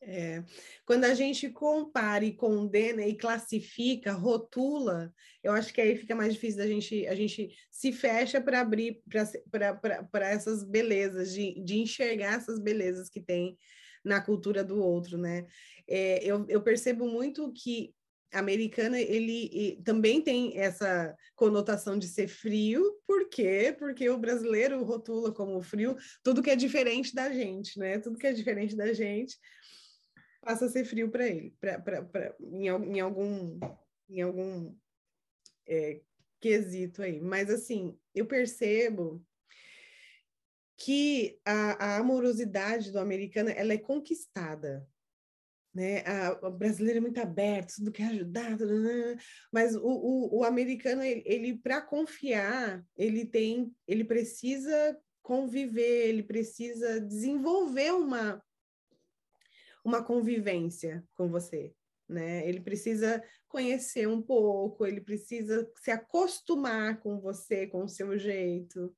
É. 0.00 0.44
Quando 0.86 1.04
a 1.04 1.14
gente 1.14 1.48
compara 1.50 2.24
e 2.24 2.32
condena 2.32 3.04
e 3.04 3.16
classifica, 3.16 4.12
rotula, 4.12 5.12
eu 5.42 5.50
acho 5.52 5.74
que 5.74 5.80
aí 5.80 5.96
fica 5.96 6.14
mais 6.14 6.34
difícil 6.34 6.58
da 6.58 6.66
gente, 6.68 7.06
a 7.08 7.14
gente 7.16 7.50
se 7.72 7.90
fecha 7.90 8.40
para 8.40 8.60
abrir 8.60 9.02
para 9.50 10.28
essas 10.28 10.62
belezas, 10.62 11.32
de, 11.32 11.60
de 11.64 11.78
enxergar 11.78 12.34
essas 12.34 12.60
belezas 12.60 13.08
que 13.08 13.20
tem 13.20 13.58
na 14.04 14.20
cultura 14.20 14.62
do 14.62 14.78
outro, 14.78 15.16
né? 15.16 15.46
É, 15.88 16.24
eu, 16.24 16.44
eu 16.48 16.62
percebo 16.62 17.06
muito 17.08 17.52
que 17.52 17.94
americana 18.32 19.00
ele 19.00 19.80
também 19.84 20.20
tem 20.20 20.58
essa 20.58 21.16
conotação 21.36 21.96
de 21.96 22.08
ser 22.08 22.26
frio, 22.26 22.82
por 23.06 23.28
quê? 23.28 23.74
Porque 23.78 24.08
o 24.10 24.18
brasileiro 24.18 24.82
rotula 24.82 25.32
como 25.32 25.62
frio 25.62 25.96
tudo 26.22 26.42
que 26.42 26.50
é 26.50 26.56
diferente 26.56 27.14
da 27.14 27.32
gente, 27.32 27.78
né? 27.78 27.98
Tudo 27.98 28.18
que 28.18 28.26
é 28.26 28.32
diferente 28.32 28.76
da 28.76 28.92
gente 28.92 29.38
passa 30.42 30.66
a 30.66 30.68
ser 30.68 30.84
frio 30.84 31.10
para 31.10 31.26
ele, 31.26 31.54
pra, 31.58 31.80
pra, 31.80 32.02
pra, 32.02 32.34
em, 32.40 32.66
em 32.66 33.00
algum, 33.00 33.58
em 34.10 34.20
algum 34.20 34.74
é, 35.66 36.02
quesito 36.40 37.02
aí. 37.02 37.20
Mas 37.20 37.48
assim, 37.48 37.98
eu 38.14 38.26
percebo 38.26 39.24
que 40.84 41.40
a, 41.46 41.82
a 41.82 41.96
amorosidade 41.96 42.92
do 42.92 42.98
americano 42.98 43.48
ela 43.48 43.72
é 43.72 43.78
conquistada, 43.78 44.86
né? 45.72 46.04
A, 46.06 46.50
brasileira 46.50 46.98
é 46.98 47.00
muito 47.00 47.18
aberto, 47.18 47.76
tudo 47.76 47.90
quer 47.90 48.08
ajudar, 48.10 48.58
mas 49.50 49.74
o, 49.74 49.80
o, 49.82 50.38
o, 50.40 50.44
americano 50.44 51.02
ele, 51.02 51.22
ele 51.24 51.56
para 51.56 51.80
confiar 51.80 52.84
ele 52.98 53.24
tem, 53.24 53.74
ele 53.88 54.04
precisa 54.04 54.94
conviver, 55.22 56.06
ele 56.06 56.22
precisa 56.22 57.00
desenvolver 57.00 57.94
uma 57.94 58.44
uma 59.82 60.04
convivência 60.04 61.02
com 61.14 61.30
você, 61.30 61.74
né? 62.06 62.46
Ele 62.46 62.60
precisa 62.60 63.24
conhecer 63.48 64.06
um 64.06 64.20
pouco, 64.20 64.86
ele 64.86 65.00
precisa 65.00 65.66
se 65.76 65.90
acostumar 65.90 67.00
com 67.00 67.18
você, 67.18 67.66
com 67.66 67.84
o 67.84 67.88
seu 67.88 68.18
jeito, 68.18 68.94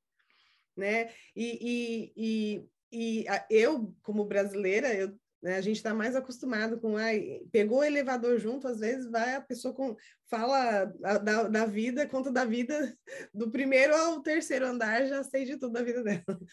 né? 0.77 1.11
E, 1.35 1.59
e, 1.61 2.13
e, 2.17 3.23
e 3.23 3.29
a, 3.29 3.47
eu, 3.51 3.95
como 4.03 4.25
brasileira, 4.25 4.93
eu, 4.95 5.17
né, 5.43 5.57
a 5.57 5.61
gente 5.61 5.77
está 5.77 5.95
mais 5.95 6.17
acostumado 6.17 6.81
com, 6.81 6.97
ai, 6.97 7.41
pegou 7.53 7.79
o 7.79 7.85
elevador 7.85 8.39
junto, 8.39 8.67
às 8.67 8.81
vezes 8.81 9.11
vai 9.11 9.37
a 9.37 9.41
pessoa 9.41 9.75
com, 9.75 9.97
fala 10.29 10.87
da, 11.23 11.45
da 11.45 11.67
vida, 11.67 12.07
conta 12.09 12.33
da 12.33 12.45
vida 12.45 12.97
do 13.33 13.51
primeiro 13.51 13.95
ao 13.95 14.21
terceiro 14.23 14.67
andar, 14.67 15.07
já 15.07 15.23
sei 15.23 15.45
de 15.45 15.57
tudo 15.57 15.73
da 15.73 15.83
vida 15.83 16.03
dela. 16.03 16.25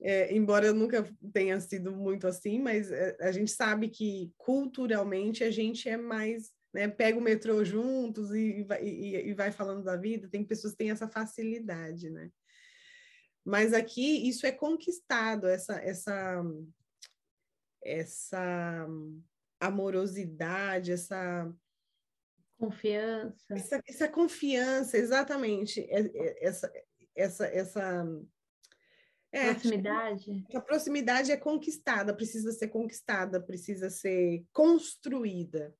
É, 0.00 0.34
embora 0.36 0.66
eu 0.66 0.74
nunca 0.74 1.08
tenha 1.32 1.58
sido 1.60 1.90
muito 1.90 2.26
assim, 2.26 2.58
mas 2.58 2.90
é, 2.90 3.16
a 3.20 3.32
gente 3.32 3.50
sabe 3.50 3.88
que 3.88 4.30
culturalmente 4.36 5.42
a 5.42 5.50
gente 5.50 5.88
é 5.88 5.96
mais, 5.96 6.50
né, 6.74 6.88
pega 6.88 7.16
o 7.16 7.22
metrô 7.22 7.64
juntos 7.64 8.30
e, 8.34 8.66
e, 8.82 9.28
e 9.28 9.32
vai 9.32 9.50
falando 9.50 9.82
da 9.82 9.96
vida, 9.96 10.28
tem 10.28 10.44
pessoas 10.44 10.72
que 10.72 10.78
têm 10.78 10.90
essa 10.90 11.08
facilidade, 11.08 12.10
né? 12.10 12.28
Mas 13.44 13.74
aqui 13.74 14.26
isso 14.26 14.46
é 14.46 14.52
conquistado, 14.52 15.46
essa, 15.46 15.74
essa, 15.74 16.42
essa 17.82 18.86
amorosidade, 19.60 20.92
essa 20.92 21.52
confiança. 22.58 23.44
Essa, 23.50 23.82
essa 23.86 24.08
confiança, 24.08 24.96
exatamente. 24.96 25.80
É, 25.80 26.00
é, 26.00 26.46
essa, 26.46 26.72
essa, 27.14 27.46
essa 27.46 28.06
é, 29.30 29.52
proximidade. 29.52 30.46
A 30.54 30.60
proximidade 30.60 31.32
é 31.32 31.36
conquistada, 31.36 32.14
precisa 32.14 32.52
ser 32.52 32.68
conquistada, 32.68 33.40
precisa 33.40 33.90
ser 33.90 34.44
construída, 34.52 35.76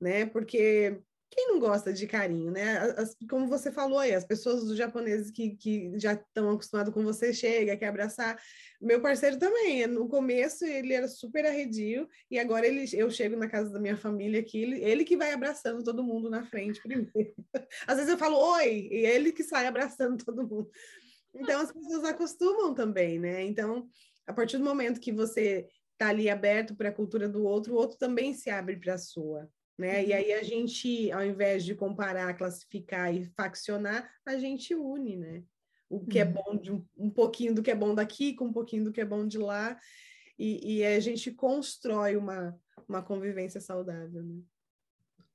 né? 0.00 0.24
Porque 0.24 1.02
quem 1.36 1.48
não 1.48 1.60
gosta 1.60 1.92
de 1.92 2.06
carinho, 2.06 2.50
né? 2.50 2.78
As, 2.96 3.14
como 3.28 3.46
você 3.46 3.70
falou 3.70 3.98
aí, 3.98 4.14
as 4.14 4.24
pessoas 4.24 4.64
dos 4.64 4.74
japoneses 4.74 5.30
que, 5.30 5.50
que 5.50 5.92
já 5.98 6.14
estão 6.14 6.48
acostumados 6.48 6.94
com 6.94 7.04
você, 7.04 7.30
chega, 7.30 7.76
quer 7.76 7.88
abraçar. 7.88 8.40
Meu 8.80 9.02
parceiro 9.02 9.38
também, 9.38 9.86
no 9.86 10.08
começo 10.08 10.64
ele 10.64 10.94
era 10.94 11.06
super 11.06 11.44
arredio, 11.44 12.08
e 12.30 12.38
agora 12.38 12.66
ele, 12.66 12.86
eu 12.94 13.10
chego 13.10 13.36
na 13.36 13.50
casa 13.50 13.70
da 13.70 13.78
minha 13.78 13.98
família 13.98 14.40
aqui, 14.40 14.62
ele, 14.62 14.82
ele 14.82 15.04
que 15.04 15.14
vai 15.14 15.34
abraçando 15.34 15.84
todo 15.84 16.02
mundo 16.02 16.30
na 16.30 16.42
frente 16.46 16.80
primeiro. 16.80 17.12
Às 17.86 17.96
vezes 17.96 18.10
eu 18.10 18.16
falo 18.16 18.38
oi, 18.38 18.88
e 18.90 19.04
ele 19.04 19.30
que 19.30 19.44
sai 19.44 19.66
abraçando 19.66 20.24
todo 20.24 20.48
mundo. 20.48 20.70
Então 21.34 21.60
as 21.60 21.70
pessoas 21.70 22.04
acostumam 22.04 22.72
também, 22.72 23.18
né? 23.18 23.44
Então, 23.44 23.86
a 24.26 24.32
partir 24.32 24.56
do 24.56 24.64
momento 24.64 25.00
que 25.00 25.12
você 25.12 25.68
está 25.92 26.08
ali 26.08 26.30
aberto 26.30 26.74
para 26.74 26.88
a 26.88 26.94
cultura 26.94 27.28
do 27.28 27.44
outro, 27.44 27.74
o 27.74 27.76
outro 27.76 27.98
também 27.98 28.32
se 28.32 28.48
abre 28.48 28.80
para 28.80 28.94
a 28.94 28.98
sua 28.98 29.46
né? 29.78 30.04
E 30.04 30.12
aí 30.12 30.32
a 30.32 30.42
gente, 30.42 31.10
ao 31.12 31.24
invés 31.24 31.64
de 31.64 31.74
comparar, 31.74 32.34
classificar 32.34 33.14
e 33.14 33.24
faccionar, 33.36 34.10
a 34.24 34.38
gente 34.38 34.74
une, 34.74 35.16
né? 35.16 35.42
O 35.88 36.04
que 36.04 36.18
é 36.18 36.24
uhum. 36.24 36.32
bom 36.32 36.56
de 36.56 36.72
um, 36.72 36.84
um 36.96 37.10
pouquinho 37.10 37.54
do 37.54 37.62
que 37.62 37.70
é 37.70 37.74
bom 37.74 37.94
daqui, 37.94 38.34
com 38.34 38.46
um 38.46 38.52
pouquinho 38.52 38.84
do 38.84 38.92
que 38.92 39.00
é 39.00 39.04
bom 39.04 39.26
de 39.26 39.38
lá, 39.38 39.78
e, 40.38 40.78
e 40.78 40.84
a 40.84 40.98
gente 41.00 41.30
constrói 41.30 42.16
uma, 42.16 42.58
uma 42.88 43.02
convivência 43.02 43.60
saudável, 43.60 44.22
né? 44.22 44.40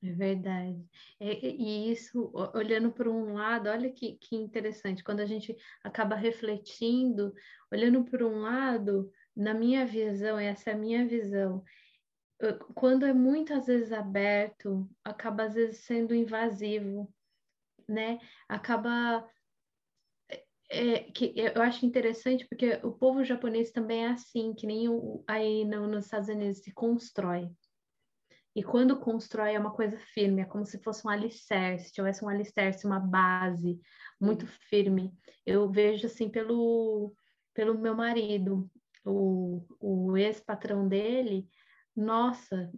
É 0.04 0.12
verdade. 0.13 0.84
É, 1.19 1.45
e 1.45 1.91
isso, 1.91 2.32
olhando 2.56 2.91
por 2.91 3.08
um 3.08 3.34
lado, 3.34 3.69
olha 3.69 3.91
que, 3.91 4.17
que 4.17 4.36
interessante, 4.36 5.04
quando 5.04 5.19
a 5.19 5.25
gente 5.27 5.56
acaba 5.84 6.15
refletindo, 6.15 7.34
olhando 7.71 8.04
por 8.04 8.23
um 8.23 8.39
lado, 8.39 9.12
na 9.36 9.54
minha 9.54 9.86
visão, 9.86 10.39
essa 10.39 10.71
é 10.71 10.73
a 10.73 10.77
minha 10.77 11.08
visão, 11.08 11.63
quando 12.73 13.06
é 13.06 13.13
muitas 13.13 13.67
vezes 13.67 13.91
aberto, 13.91 14.89
acaba 15.04 15.43
às 15.43 15.54
vezes 15.54 15.82
sendo 15.82 16.15
invasivo, 16.15 17.13
né? 17.88 18.19
Acaba 18.47 19.27
é, 20.69 20.99
que 21.12 21.34
eu 21.36 21.62
acho 21.62 21.86
interessante 21.86 22.47
porque 22.47 22.80
o 22.84 22.91
povo 22.91 23.23
japonês 23.23 23.71
também 23.71 24.06
é 24.06 24.10
assim, 24.10 24.54
que 24.54 24.65
nem 24.65 24.88
o, 24.88 25.23
aí 25.27 25.65
no, 25.65 25.88
nos 25.88 26.06
Estados 26.06 26.30
Unidos 26.30 26.60
se 26.60 26.71
constrói. 26.71 27.49
E 28.56 28.63
quando 28.63 28.99
constrói 28.99 29.54
é 29.54 29.60
uma 29.60 29.73
coisa 29.73 29.97
firme, 30.13 30.41
é 30.41 30.45
como 30.45 30.65
se 30.65 30.80
fosse 30.80 31.06
um 31.06 31.10
alicerce, 31.10 31.91
tivesse 31.91 32.23
um 32.23 32.30
alicerce, 32.30 32.86
uma 32.86 32.99
base 32.99 33.80
muito 34.19 34.45
firme. 34.69 35.13
Eu 35.45 35.69
vejo 35.69 36.06
assim 36.06 36.30
pelo, 36.30 37.13
pelo 37.54 37.77
meu 37.77 37.95
marido, 37.95 38.69
o, 39.06 39.65
o 39.80 40.17
ex-patrão 40.17 40.88
dele, 40.88 41.47
nossa, 41.95 42.71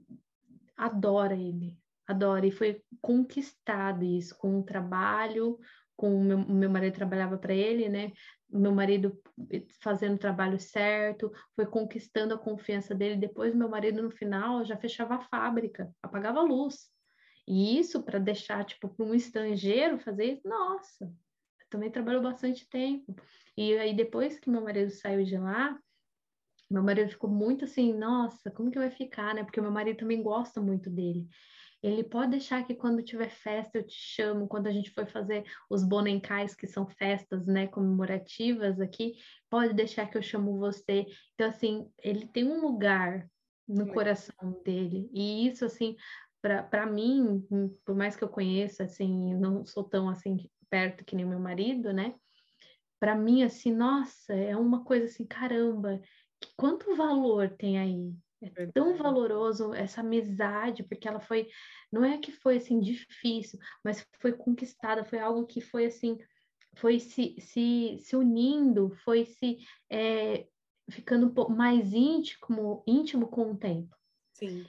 adora 0.75 1.35
ele, 1.35 1.77
adora. 2.07 2.45
E 2.45 2.51
foi 2.51 2.81
conquistado 3.01 4.03
isso 4.03 4.37
com 4.37 4.59
o 4.59 4.63
trabalho, 4.63 5.59
com 5.95 6.15
o 6.15 6.23
meu, 6.23 6.39
meu 6.39 6.69
marido 6.69 6.95
trabalhava 6.95 7.37
para 7.37 7.53
ele, 7.53 7.89
né? 7.89 8.11
Meu 8.49 8.71
marido 8.71 9.19
fazendo 9.81 10.15
o 10.15 10.19
trabalho 10.19 10.59
certo, 10.59 11.31
foi 11.55 11.65
conquistando 11.65 12.33
a 12.33 12.37
confiança 12.37 12.93
dele. 12.93 13.15
Depois, 13.15 13.55
meu 13.55 13.69
marido, 13.69 14.01
no 14.01 14.11
final, 14.11 14.65
já 14.65 14.77
fechava 14.77 15.15
a 15.15 15.21
fábrica, 15.21 15.93
apagava 16.01 16.39
a 16.39 16.43
luz. 16.43 16.91
E 17.47 17.77
isso 17.77 18.03
para 18.03 18.19
deixar, 18.19 18.63
tipo, 18.63 18.87
para 18.89 19.05
um 19.05 19.13
estrangeiro 19.13 19.99
fazer 19.99 20.25
isso, 20.25 20.47
nossa, 20.47 21.11
também 21.69 21.91
trabalhou 21.91 22.21
bastante 22.21 22.69
tempo. 22.69 23.15
E 23.57 23.77
aí, 23.77 23.93
depois 23.95 24.39
que 24.39 24.49
meu 24.49 24.61
marido 24.61 24.91
saiu 24.91 25.23
de 25.23 25.37
lá, 25.37 25.77
meu 26.73 26.83
marido 26.83 27.11
ficou 27.11 27.29
muito 27.29 27.65
assim, 27.65 27.93
nossa, 27.93 28.49
como 28.49 28.71
que 28.71 28.79
vai 28.79 28.89
ficar, 28.89 29.35
né? 29.35 29.43
Porque 29.43 29.61
meu 29.61 29.71
marido 29.71 29.97
também 29.97 30.23
gosta 30.23 30.59
muito 30.59 30.89
dele. 30.89 31.27
Ele 31.83 32.03
pode 32.03 32.31
deixar 32.31 32.65
que 32.65 32.73
quando 32.73 33.03
tiver 33.03 33.29
festa 33.29 33.77
eu 33.77 33.85
te 33.85 33.95
chamo, 33.95 34.47
quando 34.47 34.67
a 34.67 34.71
gente 34.71 34.89
for 34.89 35.05
fazer 35.05 35.43
os 35.69 35.83
bonencais, 35.83 36.55
que 36.55 36.65
são 36.65 36.87
festas, 36.87 37.45
né, 37.45 37.67
comemorativas 37.67 38.79
aqui, 38.79 39.13
pode 39.49 39.73
deixar 39.73 40.09
que 40.09 40.17
eu 40.17 40.21
chamo 40.21 40.57
você. 40.57 41.05
Então, 41.35 41.47
assim, 41.47 41.87
ele 42.01 42.25
tem 42.25 42.45
um 42.45 42.61
lugar 42.61 43.29
no 43.67 43.93
coração 43.93 44.61
dele. 44.65 45.09
E 45.13 45.47
isso, 45.47 45.65
assim, 45.65 45.95
para 46.41 46.85
mim, 46.85 47.45
por 47.85 47.95
mais 47.95 48.15
que 48.15 48.23
eu 48.23 48.29
conheça, 48.29 48.85
assim, 48.85 49.35
não 49.35 49.63
sou 49.63 49.83
tão, 49.83 50.09
assim, 50.09 50.49
perto 50.69 51.05
que 51.05 51.15
nem 51.15 51.25
meu 51.25 51.39
marido, 51.39 51.93
né? 51.93 52.15
Para 52.99 53.13
mim, 53.13 53.43
assim, 53.43 53.73
nossa, 53.73 54.33
é 54.33 54.55
uma 54.55 54.85
coisa 54.85 55.05
assim, 55.05 55.25
caramba, 55.25 56.01
quanto 56.55 56.95
valor 56.95 57.49
tem 57.49 57.79
aí, 57.79 58.13
é 58.41 58.67
tão 58.67 58.97
valoroso 58.97 59.73
essa 59.73 60.01
amizade, 60.01 60.83
porque 60.83 61.07
ela 61.07 61.19
foi, 61.19 61.47
não 61.91 62.03
é 62.03 62.17
que 62.17 62.31
foi 62.31 62.57
assim 62.57 62.79
difícil, 62.79 63.57
mas 63.83 64.05
foi 64.19 64.33
conquistada, 64.33 65.05
foi 65.05 65.19
algo 65.19 65.45
que 65.45 65.61
foi 65.61 65.85
assim, 65.85 66.17
foi 66.75 66.99
se, 66.99 67.35
se, 67.39 67.97
se 67.99 68.15
unindo, 68.15 68.91
foi 69.03 69.25
se 69.25 69.59
é, 69.89 70.45
ficando 70.89 71.27
um 71.27 71.33
pouco 71.33 71.53
mais 71.53 71.93
íntimo, 71.93 72.83
íntimo 72.85 73.27
com 73.27 73.51
o 73.51 73.57
tempo. 73.57 73.95
Sim 74.33 74.65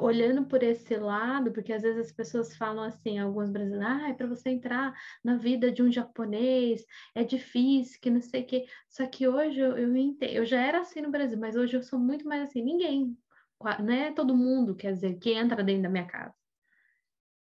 olhando 0.00 0.46
por 0.46 0.62
esse 0.62 0.96
lado, 0.96 1.52
porque 1.52 1.72
às 1.72 1.82
vezes 1.82 2.06
as 2.06 2.12
pessoas 2.12 2.56
falam 2.56 2.84
assim, 2.84 3.18
alguns 3.18 3.50
brasileiros, 3.50 3.86
ah, 3.86 4.08
é 4.08 4.14
para 4.14 4.26
você 4.26 4.50
entrar 4.50 4.94
na 5.22 5.36
vida 5.36 5.70
de 5.70 5.82
um 5.82 5.92
japonês, 5.92 6.84
é 7.14 7.22
difícil, 7.24 8.00
que 8.00 8.10
não 8.10 8.20
sei 8.20 8.42
o 8.42 8.46
quê. 8.46 8.66
Só 8.88 9.06
que 9.06 9.28
hoje 9.28 9.60
eu, 9.60 9.76
eu 9.76 9.96
entendo, 9.96 10.32
eu 10.32 10.46
já 10.46 10.60
era 10.60 10.80
assim 10.80 11.00
no 11.00 11.10
Brasil, 11.10 11.38
mas 11.38 11.56
hoje 11.56 11.76
eu 11.76 11.82
sou 11.82 11.98
muito 11.98 12.26
mais 12.26 12.42
assim, 12.42 12.62
ninguém, 12.62 13.16
não 13.80 13.92
é 13.92 14.12
todo 14.12 14.36
mundo, 14.36 14.74
quer 14.74 14.92
dizer, 14.92 15.18
que 15.18 15.32
entra 15.32 15.62
dentro 15.62 15.82
da 15.82 15.88
minha 15.88 16.06
casa. 16.06 16.34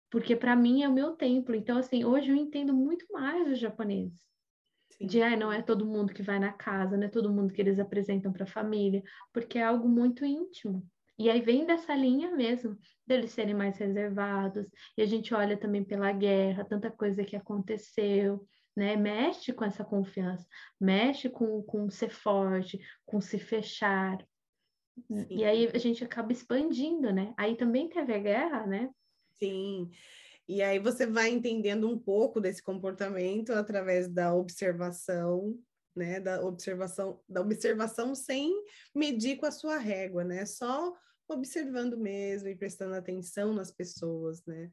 Porque 0.09 0.35
para 0.35 0.55
mim 0.55 0.83
é 0.83 0.87
o 0.87 0.93
meu 0.93 1.13
templo. 1.13 1.53
Então, 1.55 1.77
assim, 1.77 2.05
hoje 2.05 2.29
eu 2.29 2.35
entendo 2.35 2.73
muito 2.73 3.05
mais 3.11 3.51
os 3.51 3.59
japoneses. 3.59 4.25
Sim. 4.91 5.07
De, 5.07 5.21
ah, 5.21 5.35
não 5.35 5.51
é 5.51 5.61
todo 5.61 5.85
mundo 5.85 6.13
que 6.13 6.23
vai 6.23 6.39
na 6.39 6.53
casa, 6.53 6.95
não 6.95 7.05
é 7.05 7.09
todo 7.09 7.33
mundo 7.33 7.53
que 7.53 7.61
eles 7.61 7.79
apresentam 7.79 8.31
para 8.31 8.45
a 8.45 8.47
família, 8.47 9.03
porque 9.33 9.57
é 9.57 9.63
algo 9.63 9.89
muito 9.89 10.23
íntimo. 10.23 10.87
E 11.17 11.29
aí 11.29 11.41
vem 11.41 11.65
dessa 11.65 11.95
linha 11.95 12.35
mesmo, 12.35 12.77
deles 13.07 13.31
serem 13.31 13.53
mais 13.53 13.77
reservados, 13.77 14.67
e 14.97 15.01
a 15.01 15.05
gente 15.05 15.33
olha 15.33 15.57
também 15.57 15.83
pela 15.83 16.11
guerra, 16.11 16.65
tanta 16.65 16.91
coisa 16.91 17.23
que 17.23 17.35
aconteceu, 17.35 18.45
né? 18.75 18.95
Mexe 18.97 19.53
com 19.53 19.63
essa 19.63 19.85
confiança, 19.85 20.45
mexe 20.79 21.29
com, 21.29 21.63
com 21.63 21.89
ser 21.89 22.09
forte, 22.09 22.79
com 23.05 23.21
se 23.21 23.39
fechar. 23.39 24.17
Sim. 25.07 25.27
E 25.29 25.45
aí 25.45 25.69
a 25.73 25.77
gente 25.77 26.03
acaba 26.03 26.31
expandindo, 26.31 27.13
né? 27.13 27.33
Aí 27.37 27.55
também 27.55 27.87
teve 27.87 28.13
a 28.13 28.19
guerra, 28.19 28.67
né? 28.67 28.89
Sim. 29.39 29.89
E 30.47 30.61
aí 30.61 30.79
você 30.79 31.07
vai 31.07 31.29
entendendo 31.29 31.89
um 31.89 31.97
pouco 31.97 32.39
desse 32.39 32.61
comportamento 32.61 33.51
através 33.51 34.07
da 34.07 34.33
observação, 34.33 35.57
né? 35.95 36.19
Da 36.19 36.43
observação, 36.43 37.21
da 37.27 37.41
observação 37.41 38.13
sem 38.13 38.51
medir 38.93 39.37
com 39.37 39.45
a 39.45 39.51
sua 39.51 39.77
régua, 39.77 40.23
né? 40.23 40.45
Só 40.45 40.95
observando 41.27 41.97
mesmo 41.97 42.49
e 42.49 42.55
prestando 42.55 42.95
atenção 42.95 43.53
nas 43.53 43.71
pessoas, 43.71 44.43
né? 44.45 44.71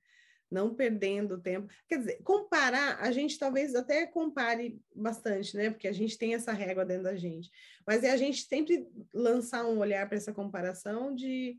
Não 0.50 0.74
perdendo 0.74 1.40
tempo. 1.40 1.72
Quer 1.88 1.98
dizer, 1.98 2.22
comparar, 2.22 3.00
a 3.00 3.10
gente 3.10 3.38
talvez 3.38 3.74
até 3.74 4.06
compare 4.06 4.78
bastante, 4.94 5.56
né? 5.56 5.70
Porque 5.70 5.88
a 5.88 5.92
gente 5.92 6.18
tem 6.18 6.34
essa 6.34 6.52
régua 6.52 6.84
dentro 6.84 7.04
da 7.04 7.16
gente. 7.16 7.50
Mas 7.86 8.04
é 8.04 8.10
a 8.10 8.16
gente 8.16 8.42
sempre 8.42 8.86
lançar 9.14 9.64
um 9.64 9.78
olhar 9.78 10.06
para 10.06 10.18
essa 10.18 10.32
comparação 10.32 11.14
de 11.14 11.58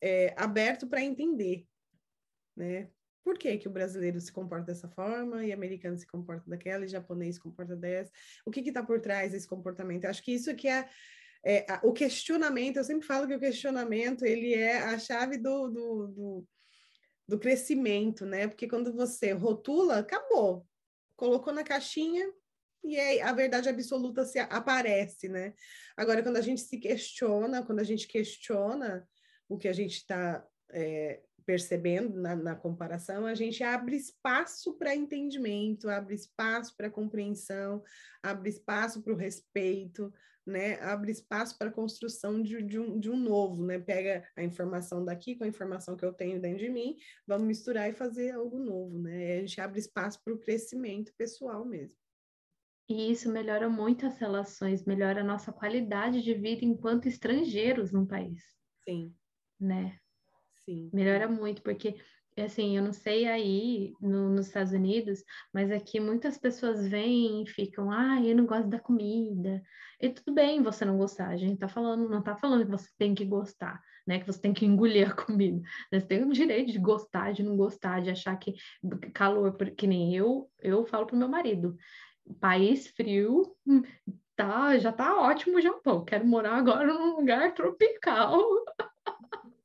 é, 0.00 0.32
aberto 0.36 0.86
para 0.86 1.02
entender, 1.02 1.66
né? 2.56 2.88
Por 3.22 3.38
que, 3.38 3.58
que 3.58 3.68
o 3.68 3.70
brasileiro 3.70 4.20
se 4.20 4.32
comporta 4.32 4.66
dessa 4.66 4.88
forma, 4.88 5.44
e 5.44 5.52
americano 5.52 5.96
se 5.96 6.06
comporta 6.06 6.48
daquela, 6.48 6.84
e 6.84 6.88
japonês 6.88 7.36
se 7.36 7.40
comporta 7.40 7.76
dessa? 7.76 8.10
O 8.44 8.50
que 8.50 8.60
está 8.60 8.82
por 8.82 9.00
trás 9.00 9.32
desse 9.32 9.46
comportamento? 9.46 10.04
Eu 10.04 10.10
acho 10.10 10.22
que 10.22 10.32
isso 10.32 10.54
que 10.54 10.68
é 10.68 10.88
é, 11.44 11.64
o 11.82 11.92
questionamento, 11.92 12.76
eu 12.76 12.84
sempre 12.84 13.06
falo 13.06 13.26
que 13.26 13.34
o 13.34 13.40
questionamento 13.40 14.24
ele 14.24 14.54
é 14.54 14.78
a 14.78 14.98
chave 14.98 15.38
do, 15.38 15.68
do, 15.68 16.06
do, 16.08 16.48
do 17.28 17.38
crescimento, 17.38 18.26
né? 18.26 18.46
Porque 18.46 18.68
quando 18.68 18.92
você 18.92 19.32
rotula, 19.32 19.98
acabou. 19.98 20.66
Colocou 21.16 21.52
na 21.52 21.64
caixinha, 21.64 22.30
e 22.84 22.98
aí 22.98 23.20
a 23.20 23.32
verdade 23.32 23.68
absoluta 23.68 24.24
se 24.24 24.38
aparece, 24.38 25.28
né? 25.28 25.54
Agora, 25.96 26.22
quando 26.22 26.36
a 26.36 26.42
gente 26.42 26.60
se 26.60 26.78
questiona, 26.78 27.64
quando 27.64 27.80
a 27.80 27.84
gente 27.84 28.06
questiona 28.06 29.08
o 29.48 29.56
que 29.56 29.68
a 29.68 29.72
gente 29.72 29.96
está 29.96 30.46
é, 30.70 31.22
percebendo 31.50 32.16
na, 32.16 32.36
na, 32.36 32.54
comparação, 32.54 33.26
a 33.26 33.34
gente 33.34 33.64
abre 33.64 33.96
espaço 33.96 34.78
para 34.78 34.94
entendimento, 34.94 35.88
abre 35.88 36.14
espaço 36.14 36.76
para 36.76 36.88
compreensão, 36.88 37.82
abre 38.22 38.50
espaço 38.50 39.02
para 39.02 39.12
o 39.12 39.16
respeito, 39.16 40.14
né, 40.46 40.80
abre 40.80 41.10
espaço 41.10 41.58
para 41.58 41.68
a 41.68 41.72
construção 41.72 42.40
de, 42.40 42.62
de, 42.62 42.78
um, 42.78 43.00
de 43.00 43.10
um 43.10 43.16
novo, 43.16 43.66
né? 43.66 43.80
Pega 43.80 44.24
a 44.36 44.44
informação 44.44 45.04
daqui 45.04 45.34
com 45.34 45.42
a 45.42 45.48
informação 45.48 45.96
que 45.96 46.04
eu 46.04 46.12
tenho 46.12 46.40
dentro 46.40 46.60
de 46.60 46.68
mim, 46.68 46.96
vamos 47.26 47.48
misturar 47.48 47.90
e 47.90 47.94
fazer 47.94 48.30
algo 48.30 48.56
novo, 48.60 49.00
né? 49.00 49.38
A 49.38 49.40
gente 49.40 49.60
abre 49.60 49.80
espaço 49.80 50.22
para 50.22 50.32
o 50.32 50.38
crescimento 50.38 51.12
pessoal 51.18 51.64
mesmo. 51.64 51.96
E 52.88 53.10
isso 53.10 53.28
melhora 53.28 53.68
muito 53.68 54.06
as 54.06 54.16
relações, 54.18 54.84
melhora 54.84 55.22
a 55.22 55.24
nossa 55.24 55.52
qualidade 55.52 56.22
de 56.22 56.32
vida 56.32 56.64
enquanto 56.64 57.08
estrangeiros 57.08 57.90
no 57.90 58.06
país. 58.06 58.40
Sim. 58.88 59.12
Né? 59.58 59.98
Sim. 60.64 60.90
Melhora 60.92 61.28
muito, 61.28 61.62
porque 61.62 61.96
assim, 62.38 62.76
eu 62.76 62.82
não 62.82 62.92
sei 62.92 63.26
aí 63.26 63.92
no, 64.00 64.30
nos 64.30 64.46
Estados 64.46 64.72
Unidos, 64.72 65.22
mas 65.52 65.70
aqui 65.70 66.00
muitas 66.00 66.38
pessoas 66.38 66.86
vêm 66.88 67.42
e 67.42 67.46
ficam, 67.46 67.90
ah, 67.90 68.18
eu 68.22 68.34
não 68.34 68.46
gosto 68.46 68.68
da 68.68 68.78
comida. 68.78 69.62
E 70.00 70.08
tudo 70.08 70.32
bem 70.32 70.62
você 70.62 70.84
não 70.84 70.96
gostar, 70.96 71.28
a 71.28 71.36
gente 71.36 71.58
tá 71.58 71.68
falando, 71.68 72.08
não 72.08 72.22
tá 72.22 72.34
falando 72.36 72.64
que 72.64 72.70
você 72.70 72.88
tem 72.96 73.14
que 73.14 73.24
gostar, 73.26 73.78
né? 74.06 74.20
Que 74.20 74.26
você 74.26 74.40
tem 74.40 74.54
que 74.54 74.64
engolir 74.64 75.10
a 75.10 75.14
comida. 75.14 75.60
Você 75.92 76.00
tem 76.06 76.24
o 76.24 76.32
direito 76.32 76.72
de 76.72 76.78
gostar, 76.78 77.32
de 77.32 77.42
não 77.42 77.56
gostar, 77.56 78.00
de 78.00 78.10
achar 78.10 78.36
que 78.38 78.54
calor, 79.14 79.54
que 79.76 79.86
nem 79.86 80.14
eu, 80.16 80.50
eu 80.60 80.86
falo 80.86 81.06
pro 81.06 81.16
meu 81.16 81.28
marido, 81.28 81.76
país 82.40 82.86
frio, 82.88 83.54
hum, 83.66 83.82
tá, 84.36 84.78
já 84.78 84.92
tá 84.92 85.16
ótimo 85.20 85.58
o 85.58 85.60
Japão, 85.60 86.04
quero 86.04 86.26
morar 86.26 86.54
agora 86.56 86.86
num 86.94 87.16
lugar 87.16 87.52
tropical. 87.54 88.40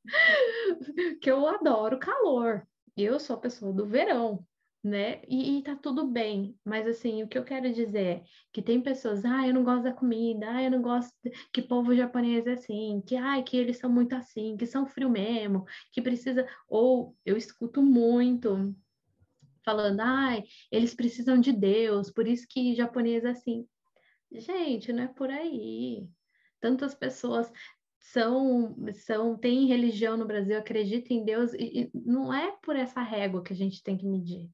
que 1.21 1.29
eu 1.29 1.47
adoro 1.47 1.99
calor. 1.99 2.67
Eu 2.95 3.19
sou 3.19 3.35
a 3.35 3.39
pessoa 3.39 3.73
do 3.73 3.85
verão, 3.85 4.45
né? 4.83 5.21
E, 5.27 5.57
e 5.57 5.63
tá 5.63 5.75
tudo 5.75 6.07
bem, 6.07 6.57
mas 6.63 6.87
assim, 6.87 7.23
o 7.23 7.27
que 7.27 7.37
eu 7.37 7.43
quero 7.43 7.73
dizer 7.73 8.05
é 8.05 8.23
que 8.53 8.61
tem 8.61 8.81
pessoas, 8.81 9.25
ah, 9.25 9.47
eu 9.47 9.53
não 9.53 9.63
gosto 9.63 9.83
da 9.83 9.93
comida, 9.93 10.47
ah, 10.49 10.63
eu 10.63 10.71
não 10.71 10.81
gosto 10.81 11.11
que 11.51 11.61
povo 11.61 11.95
japonês 11.95 12.45
é 12.47 12.53
assim, 12.53 13.01
que 13.05 13.15
ai, 13.15 13.43
que 13.43 13.57
eles 13.57 13.77
são 13.79 13.89
muito 13.89 14.13
assim, 14.13 14.55
que 14.55 14.65
são 14.65 14.85
frio 14.85 15.09
mesmo, 15.09 15.65
que 15.91 16.01
precisa, 16.01 16.47
ou 16.69 17.15
eu 17.25 17.35
escuto 17.35 17.81
muito 17.81 18.75
falando, 19.65 20.01
ai, 20.01 20.43
eles 20.71 20.93
precisam 20.93 21.39
de 21.39 21.51
Deus, 21.51 22.11
por 22.11 22.27
isso 22.27 22.45
que 22.47 22.75
japonês 22.75 23.25
é 23.25 23.29
assim. 23.31 23.67
Gente, 24.31 24.93
não 24.93 25.03
é 25.03 25.07
por 25.07 25.29
aí. 25.29 26.07
Tantas 26.59 26.93
pessoas 26.93 27.51
são, 28.11 28.75
são 28.93 29.37
têm 29.37 29.67
religião 29.67 30.17
no 30.17 30.25
Brasil, 30.25 30.57
acreditam 30.57 31.17
em 31.17 31.25
Deus, 31.25 31.53
e, 31.53 31.81
e 31.81 31.91
não 31.93 32.33
é 32.33 32.55
por 32.61 32.75
essa 32.75 33.01
régua 33.01 33.43
que 33.43 33.53
a 33.53 33.55
gente 33.55 33.83
tem 33.83 33.97
que 33.97 34.05
medir 34.05 34.49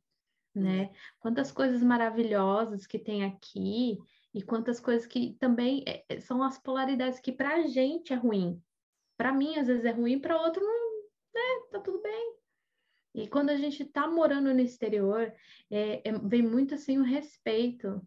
né? 0.53 0.83
Uhum. 0.83 0.89
Quantas 1.19 1.51
coisas 1.51 1.81
maravilhosas 1.81 2.85
que 2.85 2.99
tem 2.99 3.23
aqui 3.23 3.97
e 4.33 4.41
quantas 4.41 4.79
coisas 4.79 5.05
que 5.05 5.33
também 5.39 5.83
é, 5.87 6.03
é 6.07 6.19
são 6.19 6.43
as 6.43 6.57
polaridades 6.57 7.19
que 7.19 7.31
para 7.31 7.55
a 7.55 7.67
gente 7.67 8.13
é 8.13 8.15
ruim. 8.15 8.61
Para 9.17 9.31
mim, 9.31 9.57
às 9.57 9.67
vezes 9.67 9.85
é 9.85 9.91
ruim, 9.91 10.19
para 10.19 10.41
outro 10.41 10.61
não, 10.63 11.03
né? 11.33 11.67
Tá 11.71 11.79
tudo 11.79 12.01
bem. 12.01 12.35
E 13.13 13.27
quando 13.27 13.49
a 13.49 13.57
gente 13.57 13.83
está 13.83 14.07
morando 14.07 14.53
no 14.53 14.59
exterior, 14.61 15.33
é, 15.69 16.09
é, 16.09 16.11
vem 16.23 16.41
muito 16.41 16.75
assim 16.75 16.97
o 16.97 17.03
respeito. 17.03 18.01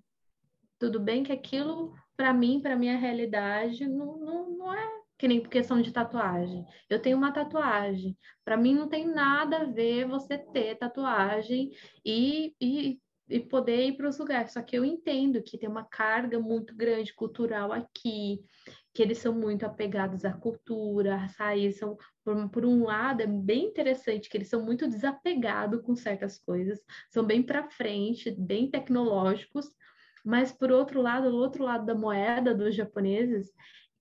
Tudo 0.79 0.99
bem 0.99 1.23
que 1.23 1.33
aquilo, 1.33 1.95
para 2.17 2.33
mim, 2.33 2.61
para 2.61 2.77
minha 2.77 2.97
realidade, 2.97 3.87
não, 3.87 4.17
não, 4.17 4.51
não 4.51 4.75
é 4.75 5.04
que 5.25 5.29
nem 5.29 5.43
questão 5.43 5.81
de 5.81 5.91
tatuagem. 5.91 6.67
Eu 6.91 7.01
tenho 7.01 7.17
uma 7.17 7.33
tatuagem. 7.33 8.15
Para 8.45 8.59
mim 8.59 8.75
não 8.75 8.87
tem 8.87 9.07
nada 9.07 9.63
a 9.63 9.65
ver 9.65 10.07
você 10.07 10.37
ter 10.37 10.77
tatuagem 10.77 11.71
e, 12.05 12.55
e, 12.61 13.01
e 13.31 13.41
poder 13.41 13.87
ir 13.87 13.97
para 13.97 14.07
os 14.07 14.19
lugares. 14.19 14.53
Só 14.53 14.61
que 14.61 14.77
eu 14.77 14.85
entendo 14.85 15.43
que 15.43 15.57
tem 15.57 15.67
uma 15.67 15.87
carga 15.87 16.39
muito 16.39 16.77
grande 16.77 17.15
cultural 17.15 17.73
aqui, 17.73 18.45
que 18.93 19.01
eles 19.03 19.17
são 19.17 19.33
muito 19.33 19.65
apegados 19.65 20.27
à 20.27 20.33
cultura, 20.35 21.15
as 21.17 21.35
raízes 21.37 21.79
são, 21.79 21.97
por, 22.23 22.51
por 22.51 22.67
um 22.67 22.85
lado, 22.85 23.23
é 23.23 23.27
bem 23.27 23.69
interessante 23.69 24.29
que 24.29 24.37
eles 24.37 24.49
são 24.49 24.63
muito 24.63 24.87
desapegados 24.87 25.81
com 25.81 25.97
certas 25.97 26.39
coisas, 26.39 26.85
são 27.09 27.25
bem 27.25 27.43
para 27.43 27.71
frente, 27.71 28.31
bem 28.31 28.71
tecnológicos, 28.71 29.75
mas 30.23 30.53
por 30.53 30.71
outro 30.71 31.01
lado, 31.01 31.29
o 31.29 31.37
outro 31.37 31.65
lado 31.65 31.87
da 31.87 31.95
moeda 31.95 32.55
dos 32.55 32.75
japoneses, 32.75 33.51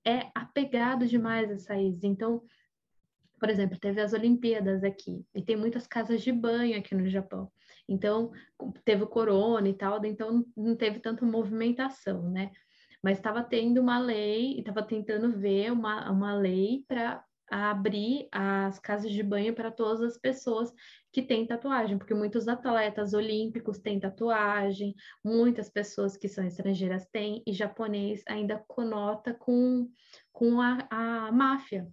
é 0.05 0.29
apegado 0.35 1.07
demais 1.07 1.67
a 1.69 1.73
raiz. 1.73 2.03
Então, 2.03 2.43
por 3.39 3.49
exemplo, 3.49 3.77
teve 3.77 3.99
as 3.99 4.13
Olimpíadas 4.13 4.83
aqui, 4.83 5.25
e 5.35 5.41
tem 5.41 5.55
muitas 5.55 5.85
casas 5.85 6.21
de 6.21 6.31
banho 6.31 6.77
aqui 6.77 6.95
no 6.95 7.09
Japão. 7.09 7.51
Então, 7.87 8.31
teve 8.85 9.03
o 9.03 9.07
corona 9.07 9.67
e 9.67 9.73
tal, 9.73 10.03
então 10.05 10.45
não 10.55 10.75
teve 10.75 10.99
tanta 10.99 11.25
movimentação, 11.25 12.29
né? 12.29 12.51
Mas 13.03 13.17
estava 13.17 13.43
tendo 13.43 13.81
uma 13.81 13.99
lei, 13.99 14.59
estava 14.59 14.81
tentando 14.81 15.37
ver 15.37 15.71
uma, 15.73 16.09
uma 16.09 16.33
lei 16.33 16.85
para 16.87 17.21
abrir 17.53 18.27
as 18.31 18.79
casas 18.79 19.11
de 19.11 19.21
banho 19.21 19.53
para 19.53 19.69
todas 19.69 20.01
as 20.01 20.17
pessoas 20.17 20.73
que 21.11 21.21
têm 21.21 21.45
tatuagem, 21.45 21.99
porque 21.99 22.15
muitos 22.15 22.47
atletas 22.47 23.13
olímpicos 23.13 23.77
têm 23.77 23.99
tatuagem, 23.99 24.95
muitas 25.23 25.69
pessoas 25.69 26.17
que 26.17 26.27
são 26.27 26.43
estrangeiras 26.43 27.05
têm, 27.11 27.43
e 27.45 27.53
japonês 27.53 28.23
ainda 28.27 28.57
conota 28.67 29.35
com, 29.35 29.87
com 30.31 30.59
a, 30.59 30.87
a 30.89 31.31
máfia, 31.31 31.87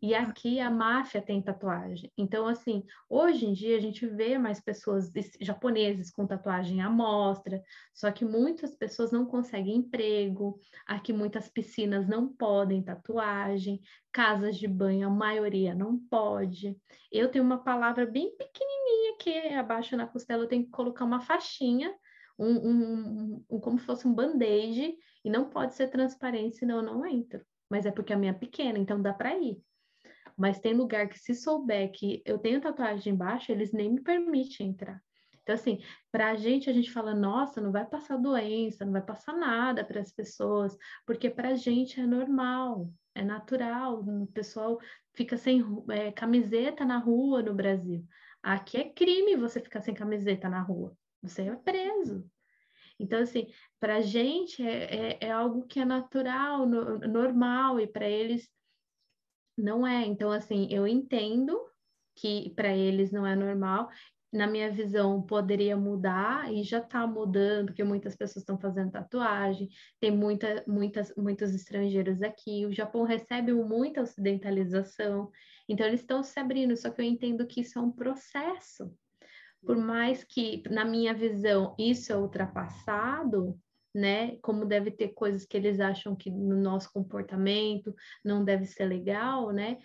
e 0.00 0.14
aqui 0.14 0.60
a 0.60 0.70
máfia 0.70 1.20
tem 1.20 1.42
tatuagem. 1.42 2.12
Então, 2.16 2.46
assim, 2.46 2.84
hoje 3.08 3.46
em 3.46 3.52
dia 3.52 3.76
a 3.76 3.80
gente 3.80 4.06
vê 4.06 4.38
mais 4.38 4.60
pessoas 4.60 5.10
japoneses 5.40 6.10
com 6.10 6.26
tatuagem 6.26 6.80
à 6.80 6.88
mostra, 6.88 7.62
só 7.92 8.10
que 8.12 8.24
muitas 8.24 8.74
pessoas 8.74 9.10
não 9.10 9.26
conseguem 9.26 9.76
emprego, 9.76 10.58
aqui 10.86 11.12
muitas 11.12 11.48
piscinas 11.48 12.06
não 12.06 12.28
podem 12.28 12.82
tatuagem, 12.82 13.80
casas 14.12 14.56
de 14.56 14.68
banho 14.68 15.08
a 15.08 15.10
maioria 15.10 15.74
não 15.74 15.98
pode. 15.98 16.76
Eu 17.10 17.30
tenho 17.30 17.44
uma 17.44 17.62
palavra 17.62 18.06
bem 18.06 18.36
pequenininha 18.36 19.16
que 19.18 19.54
abaixo 19.54 19.96
na 19.96 20.06
costela 20.06 20.44
eu 20.44 20.48
tenho 20.48 20.64
que 20.64 20.70
colocar 20.70 21.04
uma 21.04 21.20
faixinha, 21.20 21.94
um, 22.38 22.52
um, 22.52 23.44
um 23.50 23.60
como 23.60 23.78
se 23.78 23.84
fosse 23.84 24.06
um 24.06 24.14
band-aid, 24.14 24.96
e 25.24 25.30
não 25.30 25.50
pode 25.50 25.74
ser 25.74 25.88
transparente, 25.88 26.56
senão 26.56 26.76
eu 26.76 26.82
não 26.82 27.04
entro. 27.04 27.44
Mas 27.68 27.84
é 27.84 27.90
porque 27.90 28.12
a 28.12 28.16
minha 28.16 28.30
é 28.30 28.34
pequena, 28.34 28.78
então 28.78 29.02
dá 29.02 29.12
para 29.12 29.36
ir. 29.36 29.60
Mas 30.38 30.60
tem 30.60 30.72
lugar 30.72 31.08
que, 31.08 31.18
se 31.18 31.34
souber 31.34 31.90
que 31.90 32.22
eu 32.24 32.38
tenho 32.38 32.60
tatuagem 32.60 33.12
embaixo, 33.12 33.50
eles 33.50 33.72
nem 33.72 33.92
me 33.92 34.00
permitem 34.00 34.68
entrar. 34.68 35.02
Então, 35.42 35.54
assim, 35.54 35.82
para 36.12 36.30
a 36.30 36.36
gente, 36.36 36.70
a 36.70 36.72
gente 36.72 36.92
fala, 36.92 37.14
nossa, 37.14 37.60
não 37.60 37.72
vai 37.72 37.84
passar 37.84 38.18
doença, 38.18 38.84
não 38.84 38.92
vai 38.92 39.02
passar 39.02 39.32
nada 39.32 39.84
para 39.84 40.00
as 40.00 40.12
pessoas, 40.12 40.76
porque 41.04 41.28
para 41.28 41.48
a 41.48 41.54
gente 41.56 41.98
é 41.98 42.06
normal, 42.06 42.92
é 43.14 43.24
natural. 43.24 44.00
O 44.00 44.26
pessoal 44.26 44.78
fica 45.14 45.36
sem 45.36 45.64
é, 45.88 46.12
camiseta 46.12 46.84
na 46.84 46.98
rua 46.98 47.42
no 47.42 47.54
Brasil. 47.54 48.06
Aqui 48.42 48.76
é 48.76 48.88
crime 48.90 49.36
você 49.36 49.58
ficar 49.58 49.80
sem 49.80 49.94
camiseta 49.94 50.48
na 50.48 50.60
rua, 50.60 50.96
você 51.20 51.42
é 51.42 51.56
preso. 51.56 52.24
Então, 53.00 53.20
assim, 53.20 53.48
para 53.80 53.96
a 53.96 54.00
gente 54.00 54.62
é, 54.62 55.12
é, 55.12 55.18
é, 55.22 55.30
algo 55.30 55.66
que 55.66 55.80
é 55.80 55.84
natural, 55.84 56.66
no, 56.66 56.98
normal, 56.98 57.80
e 57.80 57.86
para 57.86 58.08
eles 58.08 58.48
não 59.60 59.86
é. 59.86 60.04
Então, 60.06 60.30
assim, 60.30 60.68
eu 60.70 60.86
entendo 60.86 61.58
que 62.16 62.50
para 62.56 62.74
eles 62.74 63.12
não 63.12 63.26
é 63.26 63.34
normal. 63.36 63.88
Na 64.30 64.46
minha 64.46 64.70
visão, 64.70 65.22
poderia 65.22 65.74
mudar 65.76 66.52
e 66.52 66.62
já 66.62 66.78
está 66.78 67.06
mudando, 67.06 67.66
porque 67.66 67.82
muitas 67.82 68.14
pessoas 68.14 68.42
estão 68.42 68.58
fazendo 68.58 68.90
tatuagem, 68.90 69.70
tem 69.98 70.10
muita, 70.10 70.62
muitas, 70.66 71.14
muitos 71.16 71.54
estrangeiros 71.54 72.20
aqui. 72.20 72.66
O 72.66 72.72
Japão 72.72 73.04
recebe 73.04 73.52
muita 73.54 74.02
ocidentalização, 74.02 75.30
então 75.66 75.86
eles 75.86 76.00
estão 76.00 76.22
se 76.22 76.38
abrindo, 76.38 76.76
só 76.76 76.90
que 76.90 77.00
eu 77.00 77.06
entendo 77.06 77.46
que 77.46 77.62
isso 77.62 77.78
é 77.78 77.82
um 77.82 77.90
processo. 77.90 78.92
Por 79.64 79.76
mais 79.76 80.22
que, 80.24 80.62
na 80.70 80.84
minha 80.84 81.14
visão, 81.14 81.74
isso 81.78 82.12
é 82.12 82.16
ultrapassado, 82.16 83.58
né? 83.94 84.36
Como 84.42 84.64
deve 84.64 84.90
ter 84.90 85.08
coisas 85.08 85.44
que 85.44 85.56
eles 85.56 85.80
acham 85.80 86.14
que 86.14 86.30
no 86.30 86.56
nosso 86.56 86.92
comportamento 86.92 87.94
não 88.24 88.44
deve 88.44 88.66
ser 88.66 88.86
legal, 88.86 89.52
né? 89.52 89.78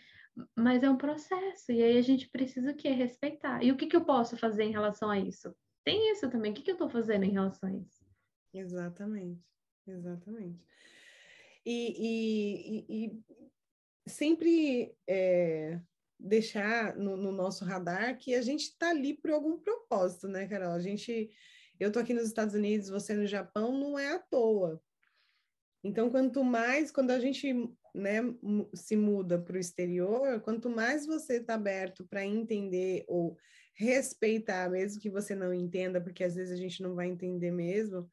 Mas 0.55 0.81
é 0.83 0.89
um 0.89 0.97
processo, 0.97 1.71
e 1.71 1.81
aí 1.81 1.97
a 1.97 2.01
gente 2.01 2.27
precisa 2.29 2.71
o 2.71 2.75
quê? 2.75 2.89
Respeitar. 2.89 3.63
E 3.63 3.71
o 3.71 3.77
que, 3.77 3.85
que 3.85 3.95
eu 3.95 4.03
posso 4.03 4.35
fazer 4.35 4.63
em 4.63 4.71
relação 4.71 5.09
a 5.09 5.19
isso? 5.19 5.55
Tem 5.83 6.11
isso 6.11 6.29
também. 6.29 6.51
O 6.51 6.55
que, 6.55 6.63
que 6.63 6.71
eu 6.71 6.75
estou 6.75 6.89
fazendo 6.89 7.23
em 7.23 7.31
relação 7.31 7.69
a 7.69 7.73
isso? 7.73 8.03
Exatamente, 8.53 9.41
exatamente. 9.87 10.59
E, 11.65 11.95
e, 11.97 12.85
e, 12.89 13.05
e 13.05 14.09
sempre 14.09 14.95
é, 15.07 15.79
deixar 16.19 16.95
no, 16.95 17.17
no, 17.17 17.31
nosso 17.31 17.65
radar 17.65 18.17
que 18.17 18.35
a 18.35 18.41
gente 18.41 18.63
está 18.63 18.89
ali 18.89 19.13
por 19.13 19.31
algum 19.31 19.57
propósito, 19.57 20.27
né, 20.27 20.47
Carol? 20.47 20.71
A 20.71 20.79
gente 20.79 21.29
eu 21.79 21.91
tô 21.91 21.99
aqui 21.99 22.13
nos 22.13 22.27
Estados 22.27 22.55
Unidos, 22.55 22.89
você 22.89 23.13
no 23.13 23.27
Japão, 23.27 23.77
não 23.77 23.97
é 23.97 24.13
à 24.13 24.19
toa. 24.19 24.81
Então, 25.83 26.09
quanto 26.09 26.43
mais, 26.43 26.91
quando 26.91 27.11
a 27.11 27.19
gente 27.19 27.53
né, 27.93 28.21
se 28.73 28.95
muda 28.95 29.39
para 29.39 29.55
o 29.55 29.59
exterior, 29.59 30.39
quanto 30.41 30.69
mais 30.69 31.05
você 31.05 31.37
está 31.37 31.55
aberto 31.55 32.05
para 32.07 32.25
entender 32.25 33.03
ou 33.07 33.37
respeitar, 33.75 34.69
mesmo 34.69 35.01
que 35.01 35.09
você 35.09 35.35
não 35.35 35.53
entenda, 35.53 35.99
porque 35.99 36.23
às 36.23 36.35
vezes 36.35 36.53
a 36.53 36.61
gente 36.61 36.81
não 36.81 36.95
vai 36.95 37.07
entender 37.07 37.51
mesmo, 37.51 38.09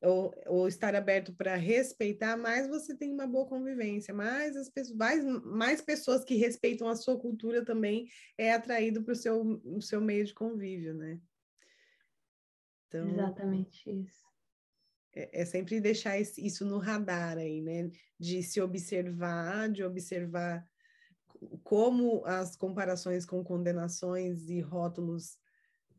ou, 0.00 0.32
ou 0.46 0.68
estar 0.68 0.94
aberto 0.94 1.32
para 1.34 1.56
respeitar, 1.56 2.36
mais 2.36 2.68
você 2.68 2.94
tem 2.94 3.12
uma 3.12 3.26
boa 3.26 3.46
convivência, 3.46 4.14
mais 4.14 4.56
as 4.56 4.68
pessoas, 4.68 4.96
mais, 4.96 5.24
mais 5.24 5.80
pessoas 5.80 6.24
que 6.24 6.36
respeitam 6.36 6.88
a 6.88 6.96
sua 6.96 7.18
cultura 7.18 7.64
também 7.64 8.08
é 8.36 8.52
atraído 8.52 9.02
para 9.02 9.12
o 9.12 9.16
seu, 9.16 9.60
seu 9.80 10.00
meio 10.00 10.24
de 10.24 10.34
convívio, 10.34 10.94
né? 10.94 11.20
Então, 12.88 13.08
Exatamente 13.08 13.90
isso. 13.90 14.26
É, 15.14 15.42
é 15.42 15.44
sempre 15.44 15.80
deixar 15.80 16.18
isso 16.18 16.64
no 16.64 16.78
radar 16.78 17.38
aí, 17.38 17.60
né? 17.60 17.90
De 18.18 18.42
se 18.42 18.60
observar, 18.60 19.68
de 19.70 19.84
observar 19.84 20.66
como 21.62 22.24
as 22.24 22.56
comparações 22.56 23.24
com 23.24 23.44
condenações 23.44 24.48
e 24.48 24.60
rótulos 24.60 25.38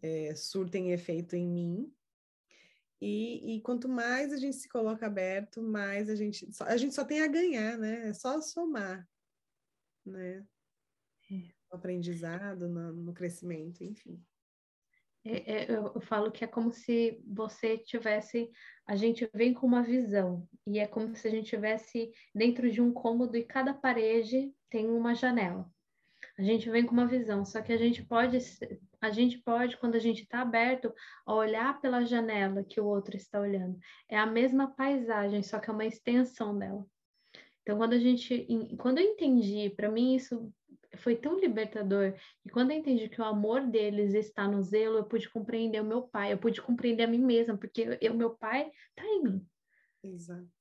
é, 0.02 0.34
surtem 0.36 0.91
efeito 0.91 1.36
em 1.36 1.47
mim. 1.47 1.93
E, 3.02 3.56
e, 3.56 3.62
quanto 3.62 3.88
mais 3.88 4.34
a 4.34 4.38
gente 4.38 4.58
se 4.58 4.67
coloca 4.67 5.06
aberto, 5.06 5.63
mais 5.63 6.10
a 6.10 6.15
gente, 6.15 6.49
a 6.62 6.75
gente 6.75 6.93
só 6.93 7.06
tem 7.06 7.21
a 7.21 7.28
ganhar, 7.28 7.78
né? 7.78 8.10
É 8.10 8.13
só 8.13 8.41
somar, 8.41 9.08
né? 10.06 10.45
É. 11.32 11.36
No 11.71 11.78
aprendizado, 11.78 12.67
no, 12.67 12.91
no 12.91 13.13
crescimento, 13.13 13.84
enfim. 13.84 14.21
É, 15.25 15.51
é, 15.53 15.71
eu, 15.71 15.91
eu 15.93 16.01
falo 16.01 16.32
que 16.32 16.43
é 16.43 16.47
como 16.47 16.71
se 16.71 17.21
você 17.27 17.77
tivesse, 17.77 18.49
a 18.88 18.95
gente 18.95 19.29
vem 19.34 19.53
com 19.53 19.67
uma 19.67 19.84
visão 19.84 20.47
e 20.65 20.79
é 20.79 20.88
como 20.88 21.15
se 21.15 21.27
a 21.27 21.32
gente 21.32 21.49
tivesse 21.49 22.12
dentro 22.34 22.71
de 22.71 22.82
um 22.82 22.91
cômodo 22.93 23.36
e 23.36 23.43
cada 23.43 23.73
parede 23.73 24.53
tem 24.69 24.89
uma 24.89 25.13
janela. 25.13 25.69
A 26.38 26.41
gente 26.41 26.69
vem 26.69 26.86
com 26.86 26.93
uma 26.93 27.05
visão, 27.05 27.43
só 27.43 27.62
que 27.62 27.73
a 27.73 27.77
gente 27.77 28.01
pode, 28.03 28.38
a 29.01 29.10
gente 29.10 29.38
pode, 29.39 29.75
quando 29.77 29.95
a 29.95 29.99
gente 29.99 30.23
está 30.23 30.41
aberto, 30.41 30.93
olhar 31.27 31.79
pela 31.82 32.05
janela 32.05 32.63
que 32.63 32.79
o 32.79 32.86
outro 32.86 33.17
está 33.17 33.41
olhando. 33.41 33.77
É 34.08 34.17
a 34.17 34.25
mesma 34.25 34.73
paisagem, 34.73 35.43
só 35.43 35.60
que 35.60 35.69
é 35.69 35.73
uma 35.73 35.86
extensão 35.86 36.58
dela. 36.58 36.86
Então, 37.62 37.77
quando 37.77 37.93
a 37.93 37.99
gente, 37.99 38.47
quando 38.79 38.99
eu 38.99 39.05
entendi, 39.05 39.69
para 39.69 39.91
mim 39.91 40.15
isso 40.15 40.51
foi 40.97 41.15
tão 41.15 41.39
libertador. 41.39 42.13
E 42.45 42.49
quando 42.49 42.71
eu 42.71 42.78
entendi 42.78 43.10
que 43.10 43.21
o 43.21 43.25
amor 43.25 43.67
deles 43.67 44.13
está 44.13 44.47
no 44.47 44.62
zelo, 44.62 44.97
eu 44.97 45.06
pude 45.06 45.30
compreender 45.30 45.82
o 45.82 45.86
meu 45.86 46.04
pai, 46.04 46.34
eu 46.34 46.38
pude 46.38 46.62
compreender 46.62 47.04
a 47.04 47.08
mim 47.08 47.19
mesma, 47.19 47.58
porque 47.58 47.99
o 48.10 48.13
meu 48.13 48.32
pai 48.32 48.71
está 48.89 49.06
em 49.06 49.23
mim. 49.23 49.47
Exato. 50.04 50.60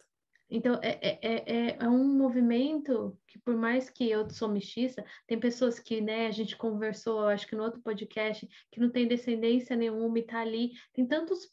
Então, 0.50 0.80
é, 0.82 0.98
é, 1.02 1.18
é, 1.22 1.76
é 1.78 1.88
um 1.88 2.16
movimento 2.16 3.18
que, 3.26 3.38
por 3.38 3.54
mais 3.54 3.90
que 3.90 4.10
eu 4.10 4.28
sou 4.30 4.48
mestiça, 4.48 5.04
tem 5.26 5.38
pessoas 5.38 5.78
que, 5.78 6.00
né, 6.00 6.26
a 6.26 6.30
gente 6.30 6.56
conversou, 6.56 7.20
acho 7.26 7.46
que 7.46 7.54
no 7.54 7.62
outro 7.62 7.82
podcast, 7.82 8.48
que 8.70 8.80
não 8.80 8.90
tem 8.90 9.06
descendência 9.06 9.76
nenhuma 9.76 10.18
e 10.18 10.22
tá 10.22 10.40
ali. 10.40 10.72
Tem 10.94 11.06
tantos 11.06 11.50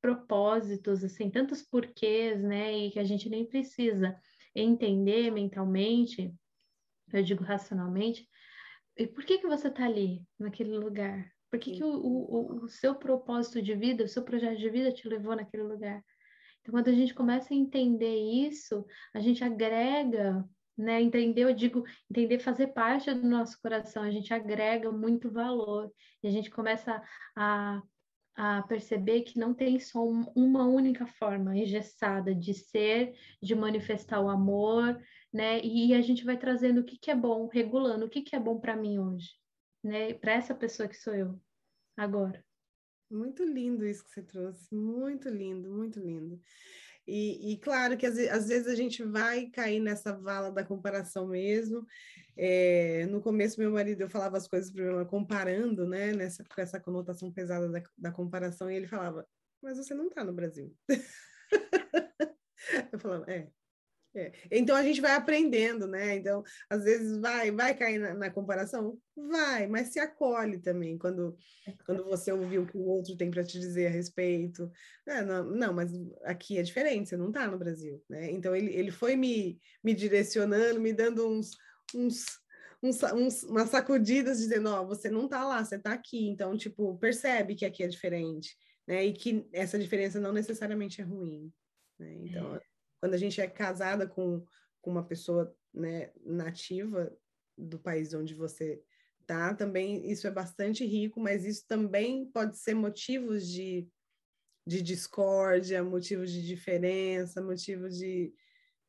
propósitos, 0.00 1.04
assim, 1.04 1.30
tantos 1.30 1.62
porquês, 1.62 2.42
né, 2.42 2.76
e 2.76 2.90
que 2.90 2.98
a 2.98 3.04
gente 3.04 3.28
nem 3.30 3.46
precisa 3.46 4.16
entender 4.54 5.30
mentalmente, 5.30 6.34
eu 7.16 7.22
digo 7.22 7.44
racionalmente, 7.44 8.28
e 8.96 9.06
por 9.06 9.24
que 9.24 9.38
que 9.38 9.46
você 9.46 9.70
tá 9.70 9.84
ali, 9.84 10.22
naquele 10.38 10.76
lugar? 10.76 11.30
Por 11.50 11.58
que, 11.58 11.72
que 11.72 11.84
o, 11.84 11.88
o, 11.88 12.64
o 12.64 12.68
seu 12.68 12.94
propósito 12.94 13.62
de 13.62 13.74
vida, 13.74 14.04
o 14.04 14.08
seu 14.08 14.22
projeto 14.22 14.58
de 14.58 14.68
vida 14.68 14.92
te 14.92 15.08
levou 15.08 15.36
naquele 15.36 15.62
lugar? 15.62 16.02
Então, 16.60 16.72
quando 16.72 16.88
a 16.88 16.92
gente 16.92 17.14
começa 17.14 17.52
a 17.52 17.56
entender 17.56 18.16
isso, 18.16 18.86
a 19.12 19.20
gente 19.20 19.44
agrega, 19.44 20.44
né? 20.76 21.00
Entender, 21.00 21.42
eu 21.42 21.54
digo, 21.54 21.84
entender 22.10 22.38
fazer 22.38 22.68
parte 22.68 23.12
do 23.12 23.28
nosso 23.28 23.60
coração, 23.60 24.02
a 24.02 24.10
gente 24.10 24.32
agrega 24.32 24.90
muito 24.90 25.30
valor 25.30 25.92
e 26.22 26.28
a 26.28 26.30
gente 26.30 26.50
começa 26.50 27.02
a, 27.36 27.82
a 28.36 28.62
perceber 28.62 29.22
que 29.22 29.38
não 29.38 29.54
tem 29.54 29.78
só 29.78 30.04
uma 30.04 30.66
única 30.66 31.06
forma 31.06 31.56
engessada 31.56 32.34
de 32.34 32.54
ser, 32.54 33.14
de 33.42 33.54
manifestar 33.54 34.20
o 34.20 34.28
amor, 34.28 35.00
né? 35.34 35.60
E 35.64 35.92
a 35.92 36.00
gente 36.00 36.24
vai 36.24 36.38
trazendo 36.38 36.80
o 36.80 36.84
que, 36.84 36.96
que 36.96 37.10
é 37.10 37.14
bom, 37.16 37.48
regulando 37.48 38.06
o 38.06 38.08
que, 38.08 38.22
que 38.22 38.36
é 38.36 38.38
bom 38.38 38.60
para 38.60 38.76
mim 38.76 39.00
hoje, 39.00 39.30
né? 39.82 40.14
Para 40.14 40.34
essa 40.34 40.54
pessoa 40.54 40.88
que 40.88 40.96
sou 40.96 41.12
eu 41.12 41.40
agora. 41.96 42.44
Muito 43.10 43.42
lindo 43.42 43.84
isso 43.84 44.04
que 44.04 44.10
você 44.12 44.22
trouxe, 44.22 44.72
muito 44.72 45.28
lindo, 45.28 45.68
muito 45.72 45.98
lindo. 45.98 46.40
E, 47.06 47.52
e 47.52 47.58
claro 47.58 47.96
que 47.96 48.06
às, 48.06 48.16
às, 48.16 48.48
vezes 48.48 48.68
a 48.68 48.76
gente 48.76 49.02
vai 49.02 49.46
cair 49.46 49.80
nessa 49.80 50.16
vala 50.16 50.52
da 50.52 50.64
comparação 50.64 51.26
mesmo. 51.26 51.84
É, 52.36 53.04
no 53.06 53.20
começo, 53.20 53.58
meu 53.60 53.72
marido, 53.72 54.02
eu 54.02 54.08
falava 54.08 54.36
as 54.36 54.46
coisas 54.46 54.70
para 54.70 54.84
ele 54.84 55.04
comparando, 55.06 55.86
né, 55.86 56.12
nessa, 56.12 56.44
com 56.44 56.60
essa 56.60 56.80
conotação 56.80 57.32
pesada 57.32 57.68
da, 57.68 57.82
da 57.98 58.12
comparação, 58.12 58.70
e 58.70 58.76
ele 58.76 58.86
falava, 58.86 59.26
mas 59.60 59.76
você 59.78 59.94
não 59.94 60.06
está 60.06 60.24
no 60.24 60.32
Brasil. 60.32 60.74
eu 62.92 62.98
falava, 62.98 63.30
é, 63.30 63.50
é. 64.14 64.32
Então 64.50 64.76
a 64.76 64.82
gente 64.82 65.00
vai 65.00 65.12
aprendendo, 65.12 65.88
né? 65.88 66.16
Então, 66.16 66.42
às 66.70 66.84
vezes 66.84 67.18
vai, 67.18 67.50
vai 67.50 67.74
cair 67.76 67.98
na, 67.98 68.14
na, 68.14 68.30
comparação? 68.30 68.96
Vai, 69.16 69.66
mas 69.66 69.92
se 69.92 69.98
acolhe 69.98 70.58
também 70.58 70.96
quando, 70.96 71.36
quando 71.84 72.04
você 72.04 72.30
ouviu 72.30 72.62
o 72.62 72.66
que 72.66 72.76
o 72.76 72.86
outro 72.86 73.16
tem 73.16 73.28
para 73.28 73.42
te 73.42 73.58
dizer 73.58 73.88
a 73.88 73.90
respeito. 73.90 74.70
É, 75.06 75.22
não, 75.22 75.44
não, 75.44 75.72
mas 75.72 75.90
aqui 76.22 76.58
é 76.58 76.62
diferente, 76.62 77.08
você 77.08 77.16
não 77.16 77.28
está 77.28 77.48
no 77.48 77.58
Brasil, 77.58 78.00
né? 78.08 78.30
Então 78.30 78.54
ele, 78.54 78.72
ele 78.72 78.92
foi 78.92 79.16
me, 79.16 79.58
me 79.82 79.92
direcionando, 79.92 80.80
me 80.80 80.92
dando 80.92 81.28
uns, 81.28 81.50
uns, 81.92 82.24
uns, 82.80 83.02
uns 83.02 83.42
umas 83.42 83.68
sacudidas, 83.68 84.38
dizendo, 84.38 84.70
ó, 84.70 84.86
você 84.86 85.10
não 85.10 85.24
está 85.24 85.44
lá, 85.44 85.64
você 85.64 85.74
está 85.74 85.92
aqui. 85.92 86.28
Então, 86.28 86.56
tipo, 86.56 86.96
percebe 86.98 87.56
que 87.56 87.66
aqui 87.66 87.82
é 87.82 87.88
diferente, 87.88 88.56
né? 88.86 89.04
E 89.04 89.12
que 89.12 89.44
essa 89.52 89.76
diferença 89.76 90.20
não 90.20 90.32
necessariamente 90.32 91.00
é 91.00 91.04
ruim. 91.04 91.52
Né? 91.98 92.14
Então, 92.22 92.54
é 92.54 92.73
quando 93.04 93.12
a 93.12 93.18
gente 93.18 93.38
é 93.38 93.46
casada 93.46 94.06
com, 94.06 94.42
com 94.80 94.90
uma 94.90 95.04
pessoa 95.04 95.54
né, 95.74 96.10
nativa 96.24 97.14
do 97.54 97.78
país 97.78 98.14
onde 98.14 98.32
você 98.32 98.82
tá, 99.26 99.52
também 99.52 100.10
isso 100.10 100.26
é 100.26 100.30
bastante 100.30 100.86
rico, 100.86 101.20
mas 101.20 101.44
isso 101.44 101.66
também 101.68 102.24
pode 102.24 102.56
ser 102.56 102.72
motivos 102.72 103.46
de, 103.46 103.86
de 104.66 104.80
discórdia, 104.80 105.84
motivos 105.84 106.32
de 106.32 106.46
diferença, 106.46 107.42
motivos 107.42 107.94
de, 107.98 108.34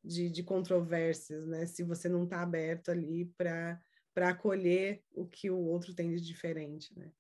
de, 0.02 0.30
de 0.30 0.44
controvérsias, 0.44 1.46
né? 1.46 1.66
Se 1.66 1.84
você 1.84 2.08
não 2.08 2.24
está 2.24 2.42
aberto 2.42 2.92
ali 2.92 3.26
para 3.38 3.82
acolher 4.30 5.04
o 5.12 5.28
que 5.28 5.50
o 5.50 5.60
outro 5.60 5.94
tem 5.94 6.16
de 6.16 6.22
diferente, 6.22 6.98
né? 6.98 7.12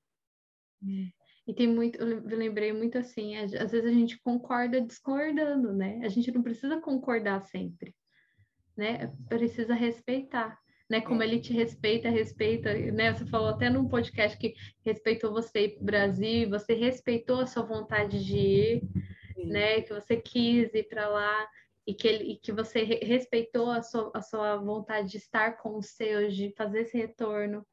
É. 1.47 1.51
E 1.51 1.53
tem 1.53 1.67
muito, 1.67 1.97
eu 1.97 2.37
lembrei 2.37 2.73
muito 2.73 2.97
assim, 2.97 3.35
às 3.37 3.51
vezes 3.51 3.85
a 3.85 3.93
gente 3.93 4.19
concorda 4.21 4.81
discordando, 4.81 5.73
né? 5.73 6.01
A 6.03 6.09
gente 6.09 6.31
não 6.31 6.41
precisa 6.41 6.79
concordar 6.79 7.41
sempre, 7.41 7.95
né? 8.75 9.13
Precisa 9.29 9.73
respeitar, 9.73 10.57
né? 10.89 11.01
Como 11.01 11.21
ele 11.21 11.39
te 11.39 11.53
respeita, 11.53 12.09
respeita, 12.09 12.73
né? 12.91 13.13
Você 13.13 13.25
falou 13.25 13.49
até 13.49 13.69
num 13.69 13.87
podcast 13.87 14.37
que 14.37 14.55
respeitou 14.83 15.31
você 15.31 15.77
Brasil, 15.79 16.49
você 16.49 16.73
respeitou 16.73 17.41
a 17.41 17.47
sua 17.47 17.63
vontade 17.63 18.23
de 18.23 18.37
ir, 18.37 18.81
Sim. 19.35 19.47
né? 19.47 19.81
Que 19.81 19.93
você 19.93 20.17
quis 20.17 20.73
ir 20.73 20.87
para 20.87 21.07
lá 21.07 21.47
e 21.87 21.93
que, 21.93 22.07
ele, 22.07 22.31
e 22.31 22.37
que 22.37 22.51
você 22.51 22.83
respeitou 22.83 23.69
a 23.69 23.81
sua, 23.81 24.11
a 24.15 24.21
sua 24.21 24.57
vontade 24.57 25.11
de 25.11 25.17
estar 25.17 25.57
com 25.57 25.77
os 25.77 25.91
seus, 25.91 26.35
de 26.35 26.51
fazer 26.57 26.81
esse 26.81 26.97
retorno. 26.97 27.65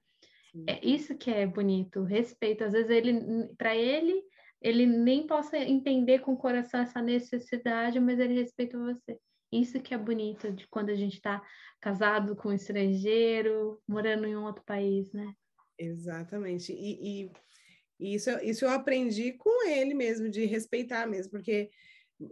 É 0.66 0.84
isso 0.86 1.16
que 1.16 1.30
é 1.30 1.46
bonito, 1.46 2.02
respeito. 2.02 2.64
Às 2.64 2.72
vezes 2.72 2.90
ele, 2.90 3.48
para 3.56 3.74
ele, 3.74 4.22
ele 4.60 4.86
nem 4.86 5.26
possa 5.26 5.56
entender 5.56 6.20
com 6.20 6.32
o 6.32 6.36
coração 6.36 6.80
essa 6.80 7.00
necessidade, 7.00 7.98
mas 7.98 8.18
ele 8.18 8.34
respeita 8.34 8.78
você. 8.78 9.18
Isso 9.50 9.80
que 9.80 9.92
é 9.92 9.98
bonito 9.98 10.52
de 10.52 10.66
quando 10.68 10.90
a 10.90 10.94
gente 10.94 11.14
está 11.14 11.42
casado 11.80 12.36
com 12.36 12.50
um 12.50 12.54
estrangeiro, 12.54 13.80
morando 13.88 14.26
em 14.26 14.36
um 14.36 14.44
outro 14.44 14.62
país, 14.64 15.12
né? 15.12 15.34
Exatamente. 15.78 16.72
E, 16.72 17.24
e, 17.98 18.14
isso, 18.14 18.30
isso 18.42 18.64
eu 18.64 18.70
aprendi 18.70 19.32
com 19.32 19.68
ele 19.68 19.94
mesmo, 19.94 20.28
de 20.28 20.44
respeitar 20.44 21.06
mesmo, 21.06 21.30
porque 21.30 21.70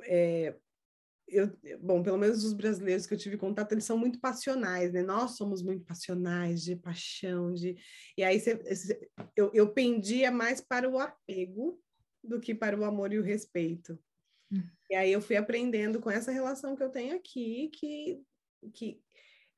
é, 0.04 0.54
eu, 1.30 1.78
bom, 1.80 2.02
pelo 2.02 2.18
menos 2.18 2.44
os 2.44 2.52
brasileiros 2.52 3.06
que 3.06 3.14
eu 3.14 3.18
tive 3.18 3.36
contato, 3.36 3.72
eles 3.72 3.84
são 3.84 3.96
muito 3.96 4.20
passionais, 4.20 4.92
né? 4.92 5.02
Nós 5.02 5.36
somos 5.36 5.62
muito 5.62 5.84
passionais, 5.84 6.62
de 6.62 6.76
paixão, 6.76 7.52
de... 7.52 7.76
E 8.16 8.22
aí 8.22 8.42
eu, 9.36 9.50
eu 9.54 9.72
pendia 9.72 10.30
mais 10.30 10.60
para 10.60 10.88
o 10.88 10.98
apego 10.98 11.80
do 12.22 12.40
que 12.40 12.54
para 12.54 12.78
o 12.78 12.84
amor 12.84 13.12
e 13.12 13.18
o 13.18 13.22
respeito. 13.22 13.98
Hum. 14.52 14.62
E 14.90 14.94
aí 14.94 15.12
eu 15.12 15.20
fui 15.20 15.36
aprendendo 15.36 16.00
com 16.00 16.10
essa 16.10 16.32
relação 16.32 16.76
que 16.76 16.82
eu 16.82 16.90
tenho 16.90 17.16
aqui, 17.16 17.70
que, 17.72 18.22
que 18.72 19.00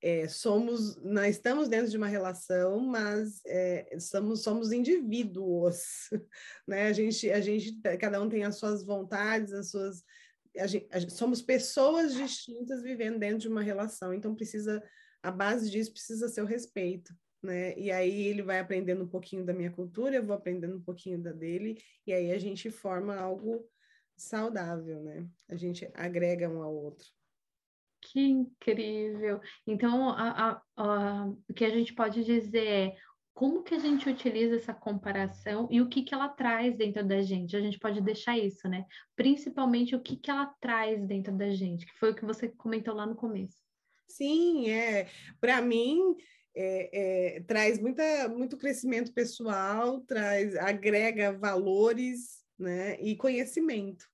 é, 0.02 0.26
somos, 0.26 0.96
nós 0.96 1.36
estamos 1.36 1.68
dentro 1.68 1.88
de 1.88 1.96
uma 1.96 2.08
relação, 2.08 2.80
mas 2.80 3.40
é, 3.46 3.96
somos, 4.00 4.42
somos 4.42 4.72
indivíduos, 4.72 6.10
né? 6.66 6.86
A 6.86 6.92
gente, 6.92 7.30
a 7.30 7.40
gente, 7.40 7.80
cada 7.98 8.20
um 8.20 8.28
tem 8.28 8.44
as 8.44 8.56
suas 8.56 8.84
vontades, 8.84 9.52
as 9.52 9.70
suas 9.70 10.02
a 10.58 10.66
gente, 10.66 10.86
a 10.90 10.98
gente, 10.98 11.12
somos 11.12 11.42
pessoas 11.42 12.14
distintas 12.14 12.82
vivendo 12.82 13.18
dentro 13.18 13.38
de 13.38 13.48
uma 13.48 13.62
relação, 13.62 14.12
então 14.12 14.34
precisa, 14.34 14.82
a 15.22 15.30
base 15.30 15.70
disso 15.70 15.92
precisa 15.92 16.28
ser 16.28 16.42
o 16.42 16.46
respeito, 16.46 17.14
né? 17.42 17.76
E 17.78 17.90
aí 17.90 18.26
ele 18.26 18.42
vai 18.42 18.58
aprendendo 18.58 19.04
um 19.04 19.08
pouquinho 19.08 19.44
da 19.44 19.52
minha 19.52 19.70
cultura, 19.70 20.16
eu 20.16 20.24
vou 20.24 20.36
aprendendo 20.36 20.76
um 20.76 20.82
pouquinho 20.82 21.20
da 21.20 21.32
dele, 21.32 21.82
e 22.06 22.12
aí 22.12 22.32
a 22.32 22.38
gente 22.38 22.70
forma 22.70 23.16
algo 23.16 23.66
saudável, 24.16 25.02
né? 25.02 25.26
A 25.48 25.56
gente 25.56 25.90
agrega 25.94 26.48
um 26.48 26.62
ao 26.62 26.74
outro. 26.74 27.06
Que 28.00 28.20
incrível! 28.20 29.40
Então, 29.66 30.10
a, 30.10 30.50
a, 30.50 30.62
a, 30.76 31.26
o 31.48 31.54
que 31.54 31.64
a 31.64 31.70
gente 31.70 31.94
pode 31.94 32.24
dizer 32.24 32.66
é 32.66 32.96
como 33.34 33.62
que 33.62 33.74
a 33.74 33.78
gente 33.78 34.08
utiliza 34.08 34.56
essa 34.56 34.74
comparação 34.74 35.66
e 35.70 35.80
o 35.80 35.88
que 35.88 36.02
que 36.02 36.14
ela 36.14 36.28
traz 36.28 36.76
dentro 36.76 37.04
da 37.04 37.22
gente. 37.22 37.56
A 37.56 37.60
gente 37.60 37.78
pode 37.78 38.00
deixar 38.00 38.38
isso, 38.38 38.68
né? 38.68 38.84
Principalmente 39.16 39.96
o 39.96 40.00
que 40.00 40.16
que 40.16 40.30
ela 40.30 40.46
traz 40.60 41.04
dentro 41.06 41.36
da 41.36 41.50
gente, 41.50 41.86
que 41.86 41.98
foi 41.98 42.10
o 42.10 42.14
que 42.14 42.24
você 42.24 42.48
comentou 42.48 42.94
lá 42.94 43.06
no 43.06 43.14
começo. 43.14 43.56
Sim, 44.06 44.68
é. 44.70 45.08
Para 45.40 45.62
mim, 45.62 46.14
é, 46.54 47.36
é, 47.36 47.40
traz 47.40 47.78
muita, 47.78 48.28
muito 48.28 48.58
crescimento 48.58 49.12
pessoal, 49.12 50.00
traz, 50.02 50.54
agrega 50.56 51.32
valores, 51.32 52.44
né? 52.58 53.00
E 53.00 53.16
conhecimento. 53.16 54.06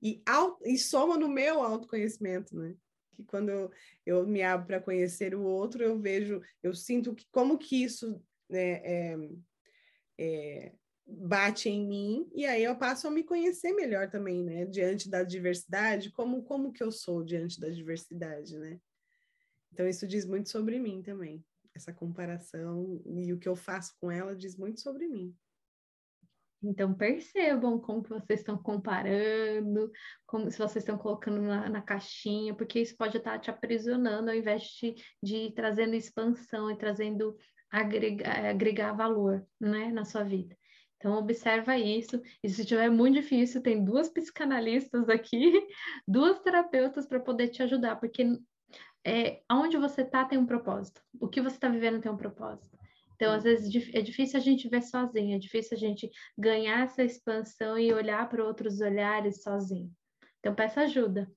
E, 0.00 0.22
e 0.64 0.78
soma 0.78 1.18
no 1.18 1.28
meu 1.28 1.60
autoconhecimento, 1.60 2.56
né? 2.56 2.74
Que 3.16 3.24
quando 3.24 3.48
eu, 3.48 3.70
eu 4.06 4.26
me 4.26 4.42
abro 4.42 4.68
para 4.68 4.80
conhecer 4.80 5.34
o 5.34 5.42
outro, 5.42 5.82
eu 5.82 5.98
vejo, 5.98 6.40
eu 6.62 6.72
sinto 6.72 7.14
que 7.14 7.26
como 7.32 7.58
que 7.58 7.82
isso 7.82 8.22
né, 8.50 8.70
é, 8.84 9.16
é, 10.18 10.72
bate 11.06 11.68
em 11.68 11.86
mim 11.86 12.30
e 12.34 12.44
aí 12.44 12.62
eu 12.62 12.76
passo 12.76 13.08
a 13.08 13.10
me 13.10 13.24
conhecer 13.24 13.72
melhor 13.72 14.10
também, 14.10 14.44
né? 14.44 14.64
Diante 14.66 15.08
da 15.08 15.22
diversidade, 15.22 16.10
como 16.10 16.42
como 16.44 16.72
que 16.72 16.82
eu 16.82 16.92
sou 16.92 17.24
diante 17.24 17.58
da 17.60 17.68
diversidade, 17.68 18.58
né? 18.58 18.80
Então 19.72 19.88
isso 19.88 20.06
diz 20.06 20.24
muito 20.24 20.50
sobre 20.50 20.78
mim 20.78 21.02
também. 21.02 21.44
essa 21.74 21.92
comparação 21.92 23.00
e 23.06 23.32
o 23.32 23.38
que 23.38 23.48
eu 23.48 23.56
faço 23.56 23.94
com 24.00 24.10
ela 24.10 24.36
diz 24.36 24.56
muito 24.56 24.80
sobre 24.80 25.08
mim. 25.08 25.34
Então 26.62 26.92
percebam 26.92 27.78
como 27.78 28.02
que 28.02 28.10
vocês 28.10 28.40
estão 28.40 28.58
comparando, 28.58 29.90
como 30.26 30.50
se 30.50 30.58
vocês 30.58 30.82
estão 30.82 30.98
colocando 30.98 31.40
na, 31.40 31.70
na 31.70 31.80
caixinha, 31.80 32.54
porque 32.54 32.80
isso 32.80 32.96
pode 32.96 33.16
estar 33.16 33.38
te 33.38 33.50
aprisionando 33.50 34.30
ao 34.30 34.36
invés 34.36 34.64
de, 34.64 34.94
de 35.22 35.52
trazendo 35.52 35.94
expansão 35.94 36.70
e 36.70 36.76
trazendo 36.76 37.34
agregar, 37.70 38.46
agregar 38.46 38.92
valor 38.92 39.46
né, 39.60 39.90
na 39.92 40.04
sua 40.04 40.24
vida. 40.24 40.56
Então, 40.96 41.14
observa 41.14 41.78
isso. 41.78 42.20
E 42.42 42.48
se 42.48 42.60
estiver 42.60 42.90
muito 42.90 43.14
difícil, 43.14 43.62
tem 43.62 43.82
duas 43.82 44.10
psicanalistas 44.10 45.08
aqui, 45.08 45.66
duas 46.06 46.38
terapeutas 46.40 47.06
para 47.06 47.18
poder 47.18 47.48
te 47.48 47.62
ajudar, 47.62 47.96
porque 47.96 48.38
é, 49.06 49.40
onde 49.50 49.78
você 49.78 50.02
está 50.02 50.24
tem 50.26 50.38
um 50.38 50.46
propósito. 50.46 51.02
O 51.18 51.26
que 51.26 51.40
você 51.40 51.56
está 51.56 51.68
vivendo 51.68 52.00
tem 52.00 52.12
um 52.12 52.16
propósito. 52.16 52.78
Então, 53.16 53.32
às 53.32 53.42
vezes, 53.42 53.94
é 53.94 54.00
difícil 54.00 54.38
a 54.38 54.42
gente 54.42 54.68
ver 54.68 54.82
sozinho, 54.82 55.36
é 55.36 55.38
difícil 55.38 55.76
a 55.76 55.80
gente 55.80 56.10
ganhar 56.38 56.84
essa 56.84 57.02
expansão 57.02 57.78
e 57.78 57.92
olhar 57.92 58.28
para 58.28 58.44
outros 58.44 58.80
olhares 58.80 59.42
sozinho. 59.42 59.90
Então, 60.38 60.54
peça 60.54 60.82
ajuda, 60.82 61.30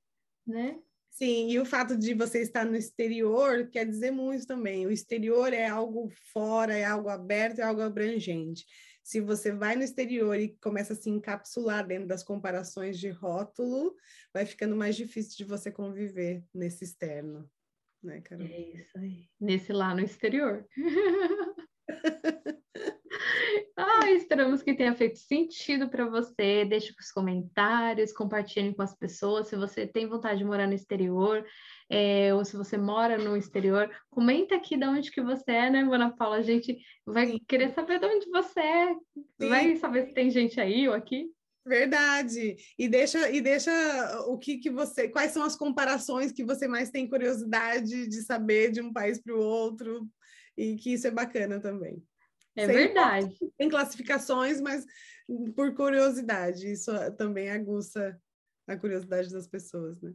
né? 0.48 0.80
Sim, 1.14 1.52
e 1.52 1.60
o 1.60 1.66
fato 1.66 1.96
de 1.96 2.16
você 2.16 2.42
estar 2.42 2.66
no 2.66 2.76
exterior 2.76 3.70
quer 3.70 3.86
dizer 3.86 4.10
muito 4.10 4.48
também. 4.48 4.88
O 4.88 4.92
exterior 4.92 5.54
é 5.54 5.68
algo 5.68 6.10
fora, 6.34 6.74
é 6.74 6.84
algo 6.84 7.08
aberto, 7.08 7.60
é 7.60 7.64
algo 7.64 7.82
abrangente. 7.82 8.66
Se 9.04 9.22
você 9.22 9.52
vai 9.52 9.76
no 9.76 9.84
exterior 9.84 10.40
e 10.40 10.58
começa 10.60 10.94
a 10.94 10.96
se 10.96 11.12
encapsular 11.12 11.86
dentro 11.86 12.08
das 12.08 12.24
comparações 12.24 12.98
de 12.98 13.12
rótulo, 13.12 13.96
vai 14.34 14.44
ficando 14.44 14.76
mais 14.76 14.96
difícil 14.96 15.38
de 15.38 15.44
você 15.44 15.72
conviver 15.72 16.44
nesse 16.52 16.84
externo, 16.84 17.48
né, 18.02 18.20
Carol? 18.22 18.48
É 18.48 18.60
isso 18.72 18.98
aí. 18.98 19.30
Nesse 19.40 19.72
lá 19.72 19.94
no 19.94 20.02
exterior. 20.02 20.68
Esperamos 24.16 24.62
que 24.62 24.74
tenha 24.74 24.96
feito 24.96 25.18
sentido 25.20 25.90
para 25.90 26.06
você. 26.06 26.66
Deixe 26.66 26.94
os 27.00 27.12
comentários, 27.12 28.14
compartilhe 28.14 28.74
com 28.74 28.82
as 28.82 28.96
pessoas. 28.96 29.48
Se 29.48 29.56
você 29.56 29.88
tem 29.88 30.08
vontade 30.08 30.40
de 30.40 30.46
morar 30.46 30.68
no 30.68 30.74
exterior, 30.74 31.46
é, 31.90 32.34
ou 32.34 32.46
se 32.46 32.56
você 32.56 32.78
mora 32.78 33.18
no 33.18 33.36
exterior, 33.36 33.90
comenta 34.10 34.56
aqui 34.56 34.78
de 34.78 34.86
onde 34.86 35.12
que 35.12 35.22
você 35.22 35.52
é, 35.52 35.70
né, 35.70 35.80
Ana 35.80 36.16
Paula? 36.16 36.38
A 36.38 36.42
gente 36.42 36.78
vai 37.06 37.28
Sim. 37.28 37.40
querer 37.48 37.70
saber 37.74 38.00
de 38.00 38.06
onde 38.06 38.30
você 38.30 38.60
é. 38.60 38.94
Sim. 39.42 39.50
Vai 39.50 39.76
saber 39.78 40.08
se 40.08 40.14
tem 40.14 40.30
gente 40.30 40.60
aí 40.60 40.88
ou 40.88 40.94
aqui. 40.94 41.30
Verdade. 41.66 42.58
E 42.78 42.88
deixa 42.90 43.30
e 43.32 43.40
deixa 43.40 43.72
o 44.28 44.38
que 44.38 44.58
que 44.58 44.70
você, 44.70 45.08
quais 45.08 45.32
são 45.32 45.44
as 45.44 45.56
comparações 45.56 46.32
que 46.32 46.44
você 46.44 46.68
mais 46.68 46.90
tem 46.90 47.08
curiosidade 47.08 48.08
de 48.08 48.22
saber 48.22 48.72
de 48.72 48.82
um 48.82 48.92
país 48.92 49.22
para 49.22 49.34
o 49.34 49.40
outro 49.40 50.08
e 50.58 50.76
que 50.76 50.94
isso 50.94 51.08
é 51.08 51.12
bacana 51.12 51.60
também. 51.60 52.04
É 52.56 52.66
Sem 52.66 52.76
verdade. 52.76 53.36
Tem 53.58 53.70
classificações, 53.70 54.62
mas 54.62 54.86
por 55.56 55.74
curiosidade, 55.74 56.72
isso 56.72 56.92
também 57.18 57.50
aguça 57.50 58.20
a 58.68 58.78
curiosidade 58.78 59.32
das 59.32 59.48
pessoas, 59.48 60.02
né? 60.02 60.14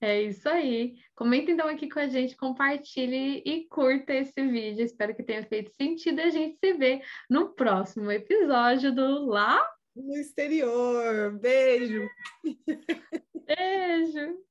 É 0.00 0.22
isso 0.22 0.46
aí. 0.48 0.94
Comenta 1.14 1.50
então 1.50 1.66
aqui 1.68 1.88
com 1.88 1.98
a 1.98 2.06
gente, 2.06 2.36
compartilhe 2.36 3.42
e 3.46 3.66
curta 3.66 4.12
esse 4.12 4.46
vídeo. 4.46 4.84
Espero 4.84 5.14
que 5.14 5.22
tenha 5.22 5.42
feito 5.46 5.74
sentido. 5.74 6.20
A 6.20 6.28
gente 6.28 6.58
se 6.58 6.74
vê 6.74 7.00
no 7.30 7.54
próximo 7.54 8.10
episódio 8.12 8.94
do 8.94 9.24
Lá 9.24 9.66
no 9.96 10.14
Exterior. 10.14 11.38
Beijo. 11.38 12.06
Beijo. 13.46 14.45